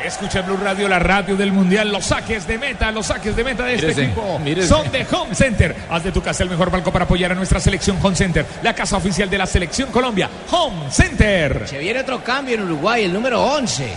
[0.06, 1.90] Escucha Blue Radio, la radio del Mundial.
[1.90, 4.68] Los saques de meta, los saques de meta de este Mírese, equipo mírese.
[4.68, 5.74] son de Home Center.
[5.90, 8.72] Haz de tu casa el mejor banco para apoyar a nuestra selección Home Center, la
[8.72, 10.30] casa oficial de la selección Colombia.
[10.52, 11.66] Home Center.
[11.66, 13.92] Se viene otro cambio en Uruguay, el número 11.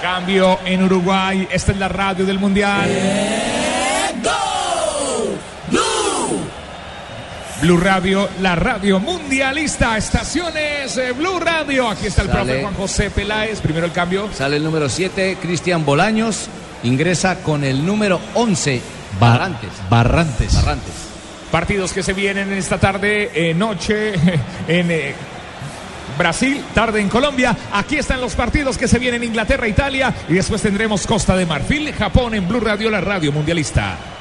[0.00, 1.48] Cambio en Uruguay.
[1.50, 2.88] Esta es la radio del Mundial.
[7.66, 9.96] Blue Radio, la radio mundialista.
[9.96, 11.88] Estaciones eh, Blue Radio.
[11.88, 12.38] Aquí está el Sale.
[12.38, 13.60] profe Juan José Peláez.
[13.60, 14.28] Primero el cambio.
[14.32, 16.46] Sale el número 7, Cristian Bolaños.
[16.84, 18.80] Ingresa con el número 11,
[19.18, 19.70] Barrantes.
[19.90, 20.54] Barrantes.
[20.54, 20.94] Barrantes.
[21.50, 24.14] Partidos que se vienen en esta tarde, eh, noche
[24.68, 25.14] en eh,
[26.16, 27.56] Brasil, tarde en Colombia.
[27.72, 31.46] Aquí están los partidos que se vienen en Inglaterra, Italia y después tendremos Costa de
[31.46, 34.15] Marfil, Japón en Blue Radio, la radio mundialista.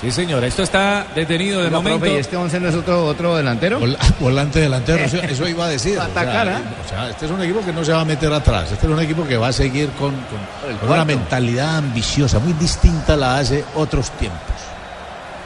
[0.00, 0.44] Sí, señor.
[0.44, 2.00] Esto está detenido de momento.
[2.00, 3.80] profe, ¿y este 11 no es otro, otro delantero?
[3.80, 5.92] Vol- volante delantero, eso, eso iba a decir.
[5.98, 6.48] O sea, atacar,
[6.84, 8.70] o sea, este es un equipo que no se va a meter atrás.
[8.72, 13.14] Este es un equipo que va a seguir con, con- una mentalidad ambiciosa, muy distinta
[13.14, 14.40] a la hace otros tiempos.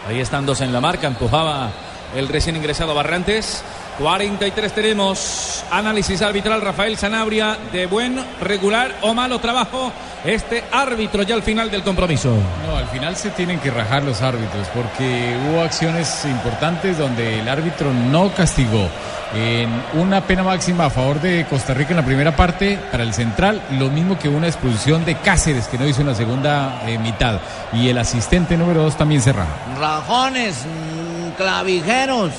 [0.08, 1.70] Ahí están dos en la marca, empujaba
[2.16, 3.62] el recién ingresado Barrantes.
[3.98, 5.64] 43 tenemos.
[5.70, 9.92] Análisis arbitral Rafael Sanabria de buen, regular o malo trabajo.
[10.24, 12.34] Este árbitro ya al final del compromiso.
[12.66, 17.48] No, al final se tienen que rajar los árbitros porque hubo acciones importantes donde el
[17.48, 18.88] árbitro no castigó.
[19.34, 23.14] En una pena máxima a favor de Costa Rica en la primera parte para el
[23.14, 26.98] central, lo mismo que una expulsión de Cáceres que no hizo en la segunda eh,
[26.98, 27.40] mitad.
[27.72, 29.50] Y el asistente número dos también se raja.
[29.78, 32.32] Rajones, mm, clavijeros.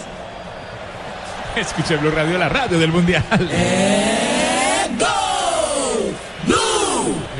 [1.56, 3.24] Escucha Blue Radio, la radio del Mundial.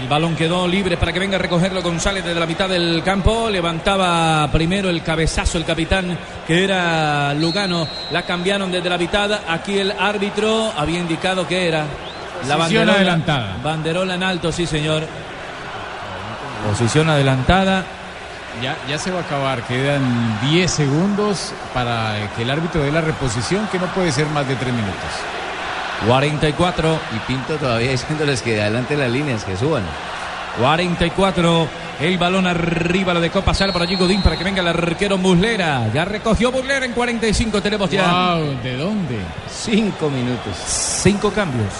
[0.01, 3.49] El balón quedó libre para que venga a recogerlo González desde la mitad del campo.
[3.49, 7.88] Levantaba primero el cabezazo el capitán que era Lugano.
[8.12, 9.32] La cambiaron desde la mitad.
[9.47, 11.86] Aquí el árbitro había indicado que era
[12.47, 13.57] la Posición banderola adelantada.
[13.64, 15.03] Banderola en alto, sí señor.
[16.68, 17.86] Posición adelantada.
[18.62, 20.02] Ya, ya se va a acabar, quedan
[20.41, 24.56] 10 segundos para que el árbitro dé la reposición, que no puede ser más de
[24.56, 25.10] 3 minutos.
[26.08, 26.99] 44.
[27.16, 29.84] Y Pinto todavía diciéndoles que adelante las líneas, que suban.
[30.60, 31.68] 44.
[32.02, 35.18] El balón arriba, lo de Copa sale por allí Godín para que venga el arquero
[35.18, 35.88] Muslera.
[35.93, 37.62] Ya recogió Muslera en 45.
[37.62, 39.20] Tenemos ya Wow, ¿de dónde?
[39.47, 40.56] Cinco minutos.
[40.58, 41.72] cinco cambios.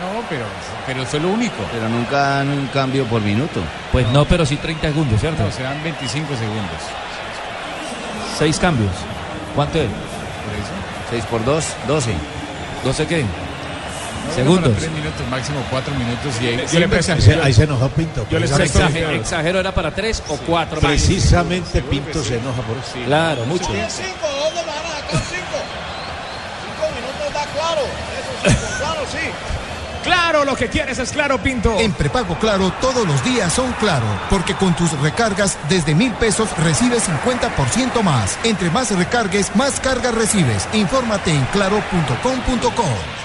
[0.00, 0.44] No, pero,
[0.86, 1.56] pero eso es lo único.
[1.72, 3.60] Pero nunca dan un cambio por minuto.
[3.92, 5.42] Pues no, pero sí 30 segundos, ¿cierto?
[5.42, 6.80] No, se dan 25 segundos.
[8.38, 8.92] Seis cambios.
[9.54, 9.88] ¿Cuánto es?
[9.88, 10.72] Por eso.
[11.10, 12.12] 6 por 2, 12.
[12.84, 13.24] ¿12 qué?
[14.28, 14.68] No, Segundos.
[14.68, 16.34] para Tres minutos, máximo cuatro minutos.
[16.40, 18.26] Y ahí, Yo le Ahí se, enojó Pinto.
[18.30, 20.80] Yo les Exagero, exagero era para tres o cuatro.
[20.80, 23.04] Precisamente Pinto se enoja por eso.
[23.06, 23.72] Claro, mucho.
[23.72, 25.42] 10 5, ¿dónde van a sacar 5?
[26.76, 27.82] 5 minutos está claro.
[28.18, 29.57] Eso sí, claro, sí.
[30.02, 31.78] Claro, lo que quieres es claro, Pinto.
[31.78, 36.48] En prepago Claro todos los días son Claro, porque con tus recargas desde mil pesos
[36.58, 38.38] recibes 50% más.
[38.44, 40.68] Entre más recargues, más cargas recibes.
[40.72, 43.17] Infórmate en claro.com.co.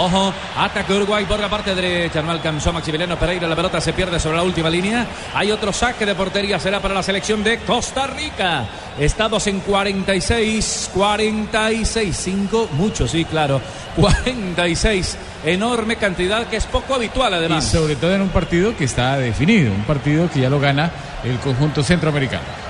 [0.00, 2.22] Ojo, ataque Uruguay por la parte derecha.
[2.22, 3.48] No alcanzó Maximiliano Pereira.
[3.48, 5.04] La pelota se pierde sobre la última línea.
[5.34, 6.60] Hay otro saque de portería.
[6.60, 8.64] Será para la selección de Costa Rica.
[8.98, 13.60] Estamos en 46, 46, 5, mucho, sí, claro.
[13.96, 17.64] 46, enorme cantidad que es poco habitual Y además.
[17.64, 20.90] sobre todo en un partido que está definido, un partido que ya lo gana
[21.24, 22.67] el conjunto centroamericano.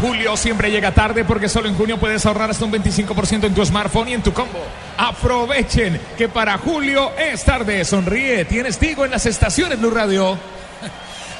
[0.00, 3.64] Julio siempre llega tarde porque solo en junio puedes ahorrar hasta un 25% en tu
[3.64, 4.60] smartphone y en tu combo.
[4.96, 7.84] Aprovechen que para Julio es tarde.
[7.84, 10.38] Sonríe, tienes Tigo en las estaciones Blue Radio.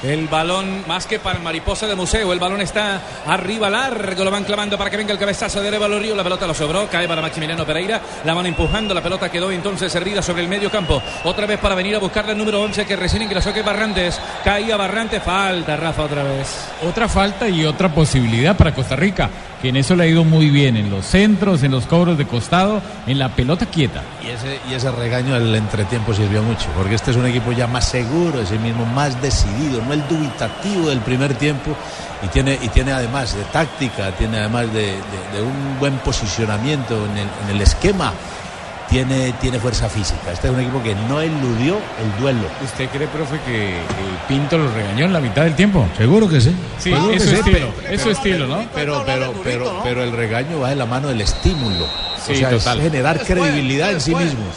[0.03, 4.31] El balón, más que para el mariposa de museo, el balón está arriba largo, lo
[4.31, 7.07] van clavando para que venga el cabezazo de Arevalo Río, la pelota lo sobró, cae
[7.07, 10.99] para Maximiliano Pereira, la van empujando, la pelota quedó entonces servida sobre el medio campo,
[11.23, 14.19] otra vez para venir a buscarle el número 11 que recién ingresó que es Barrantes,
[14.43, 16.67] caía Barrantes, falta Rafa otra vez.
[16.87, 19.29] Otra falta y otra posibilidad para Costa Rica,
[19.61, 22.25] que en eso le ha ido muy bien, en los centros, en los cobros de
[22.25, 24.01] costado, en la pelota quieta.
[24.25, 27.67] Y ese, y ese regaño del entretiempo sirvió mucho, porque este es un equipo ya
[27.67, 31.75] más seguro de sí mismo, más decidido, no el dubitativo del primer tiempo,
[32.23, 37.05] y tiene, y tiene además de táctica, tiene además de, de- de un buen posicionamiento
[37.05, 38.13] en el, en el esquema,
[38.89, 40.31] tiene, tiene fuerza física.
[40.33, 42.41] Este es un equipo que no eludió el duelo.
[42.63, 43.81] ¿Usted cree, profe, que eh,
[44.27, 45.87] Pinto lo regañó en la mitad del tiempo?
[45.97, 46.53] Seguro que sí.
[46.77, 48.65] Sí, Seguro que eso sí, estilo, pero- eso estilo, ¿no?
[48.75, 51.85] Pero, pero, pero, pero el regaño va de la mano del estímulo.
[52.25, 52.77] Sí, o sea, total.
[52.79, 54.53] es generar credibilidad en sí mismos.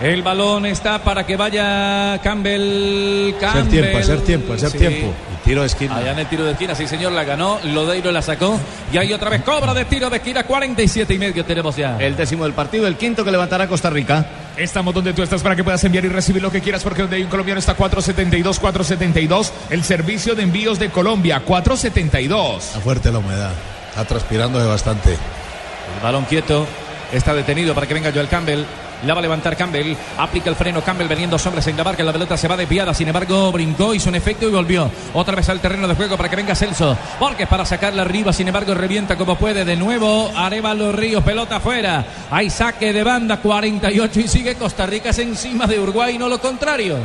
[0.00, 3.34] El balón está para que vaya Campbell.
[3.34, 3.70] Hacer Campbell.
[3.70, 4.78] tiempo, hacer tiempo, hacer Sí.
[4.78, 5.14] tiempo.
[5.32, 5.96] Y tiro de esquina.
[5.96, 8.60] Allá en el tiro de esquina, sí señor, la ganó, Lodeiro la sacó
[8.92, 11.96] y ahí otra vez cobra de tiro de esquina, 47 y medio tenemos ya.
[11.98, 14.26] El décimo del partido, el quinto que levantará Costa Rica.
[14.58, 17.16] Estamos donde tú estás para que puedas enviar y recibir lo que quieras porque donde
[17.16, 19.52] hay un colombiano está 472, 472.
[19.70, 22.66] El servicio de envíos de Colombia, 472.
[22.66, 23.52] Está fuerte la humedad.
[23.88, 25.10] Está transpirándose bastante.
[25.12, 26.66] El balón quieto,
[27.12, 28.64] está detenido para que venga Joel Campbell.
[29.04, 30.82] La va a levantar Campbell, aplica el freno.
[30.82, 31.66] Campbell veniendo sombras.
[31.66, 34.52] En la barca, la pelota se va desviada, sin embargo brincó, hizo un efecto y
[34.52, 34.90] volvió.
[35.14, 38.48] Otra vez al terreno de juego para que venga Celso, Borges para sacarla arriba, sin
[38.48, 44.20] embargo revienta como puede, de nuevo Arevalo Ríos, pelota afuera, hay saque de banda, 48
[44.20, 45.10] y sigue Costa Rica.
[45.10, 46.96] Es encima de Uruguay, no lo contrario.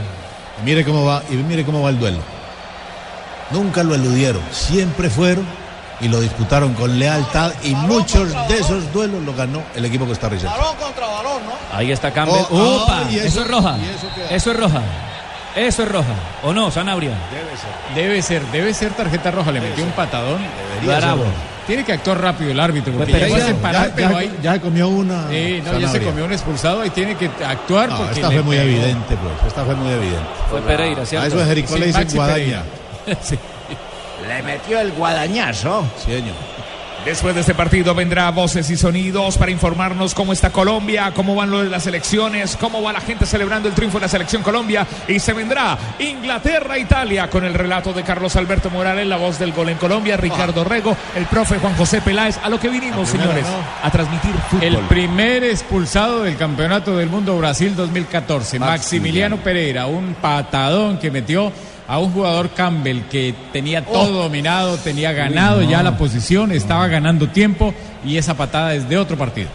[0.63, 2.19] Mire cómo va, y mire cómo va el duelo.
[3.51, 5.61] Nunca lo eludieron, siempre fueron
[6.01, 10.55] y lo disputaron con lealtad y muchos de esos duelos lo ganó el equipo costarricense.
[10.55, 11.77] Balón contra balón, ¿no?
[11.77, 13.01] Ahí está Campbell, Oh, ¡Upa!
[13.05, 14.81] ah, y eso, eso- es roja, y eso es roja,
[15.55, 17.11] eso es roja, ¿o no, Sanabria?
[17.95, 20.39] Debe ser, debe ser tarjeta roja, le metió un patadón.
[20.85, 21.23] Bravo.
[21.67, 24.17] Tiene que actuar rápido el árbitro, porque Pues llegó a Pereira, separar, Ya, pero ya-
[24.17, 24.37] ahí...
[24.41, 25.29] ya se comió una.
[25.29, 28.41] Sí, no, ya se comió un expulsado y tiene que actuar No, porque esta fue
[28.41, 28.67] muy pegó.
[28.69, 29.47] evidente, pues.
[29.47, 30.25] Esta fue muy evidente.
[30.49, 31.27] Fue Pereira, A ¿cierto?
[31.27, 32.63] eso es Jericó Sí, le dicen Maxi guadaña.
[33.21, 33.37] Sí.
[34.28, 35.86] Le metió el guadañazo.
[35.97, 36.36] Sí, señor.
[37.05, 41.72] Después de este partido vendrá voces y sonidos para informarnos cómo está Colombia, cómo van
[41.72, 45.34] las elecciones, cómo va la gente celebrando el triunfo de la selección Colombia y se
[45.34, 50.15] vendrá Inglaterra-Italia con el relato de Carlos Alberto Morales, la voz del gol en Colombia,
[50.15, 53.88] Ricardo Rego, el profe Juan José Peláez, a lo que vinimos primera, señores, ¿no?
[53.88, 54.63] a transmitir fútbol.
[54.63, 61.51] El primer expulsado del Campeonato del Mundo Brasil 2014, Maximiliano Pereira, un patadón que metió
[61.91, 67.27] a un jugador Campbell que tenía todo dominado, tenía ganado ya la posición, estaba ganando
[67.27, 67.73] tiempo
[68.05, 69.49] y esa patada es de otro partido.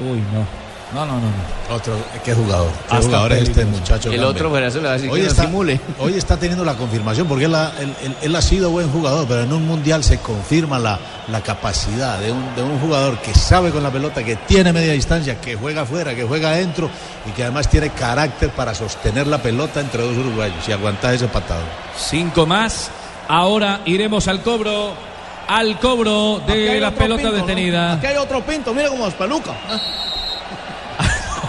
[0.00, 0.61] Uy, no.
[0.94, 1.20] No, no, no.
[1.20, 1.74] no.
[1.74, 2.70] Otro, qué jugador.
[2.88, 4.10] Qué Hasta jugador es este muchacho.
[4.10, 4.24] El Campbell.
[4.36, 5.80] otro brazo le va a decir Hoy que no está, simule.
[5.98, 9.26] hoy está teniendo la confirmación porque él ha, él- él- él ha sido buen jugador,
[9.26, 13.32] pero en un mundial se confirma la, la capacidad de un, de un jugador que
[13.34, 16.90] sabe con la pelota, que tiene media distancia, que juega afuera, que juega adentro
[17.26, 21.26] y que además tiene carácter para sostener la pelota entre dos uruguayos y aguantar ese
[21.28, 21.62] patado.
[21.96, 22.90] Cinco más.
[23.28, 25.10] Ahora iremos al cobro.
[25.48, 27.46] Al cobro de la pelota pinto, ¿no?
[27.46, 27.94] detenida.
[27.94, 29.50] Aquí hay otro pinto, mira cómo es peluca.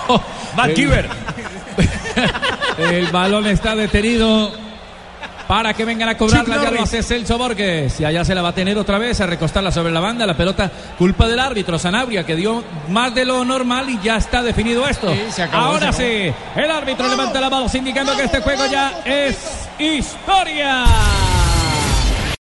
[0.56, 1.10] McKeever.
[2.78, 4.52] El balón está detenido
[5.48, 6.64] para que vengan a cobrarla.
[6.64, 8.00] Ya lo hace Celso Borges.
[8.00, 10.26] Y allá se la va a tener otra vez, a recostarla sobre la banda.
[10.26, 14.42] La pelota, culpa del árbitro Sanabria, que dio más de lo normal y ya está
[14.42, 15.14] definido esto.
[15.14, 18.66] Sí, se acabó, Ahora se sí, el árbitro levanta la mano, indicando que este juego
[18.66, 19.38] ya es
[19.80, 20.86] historia.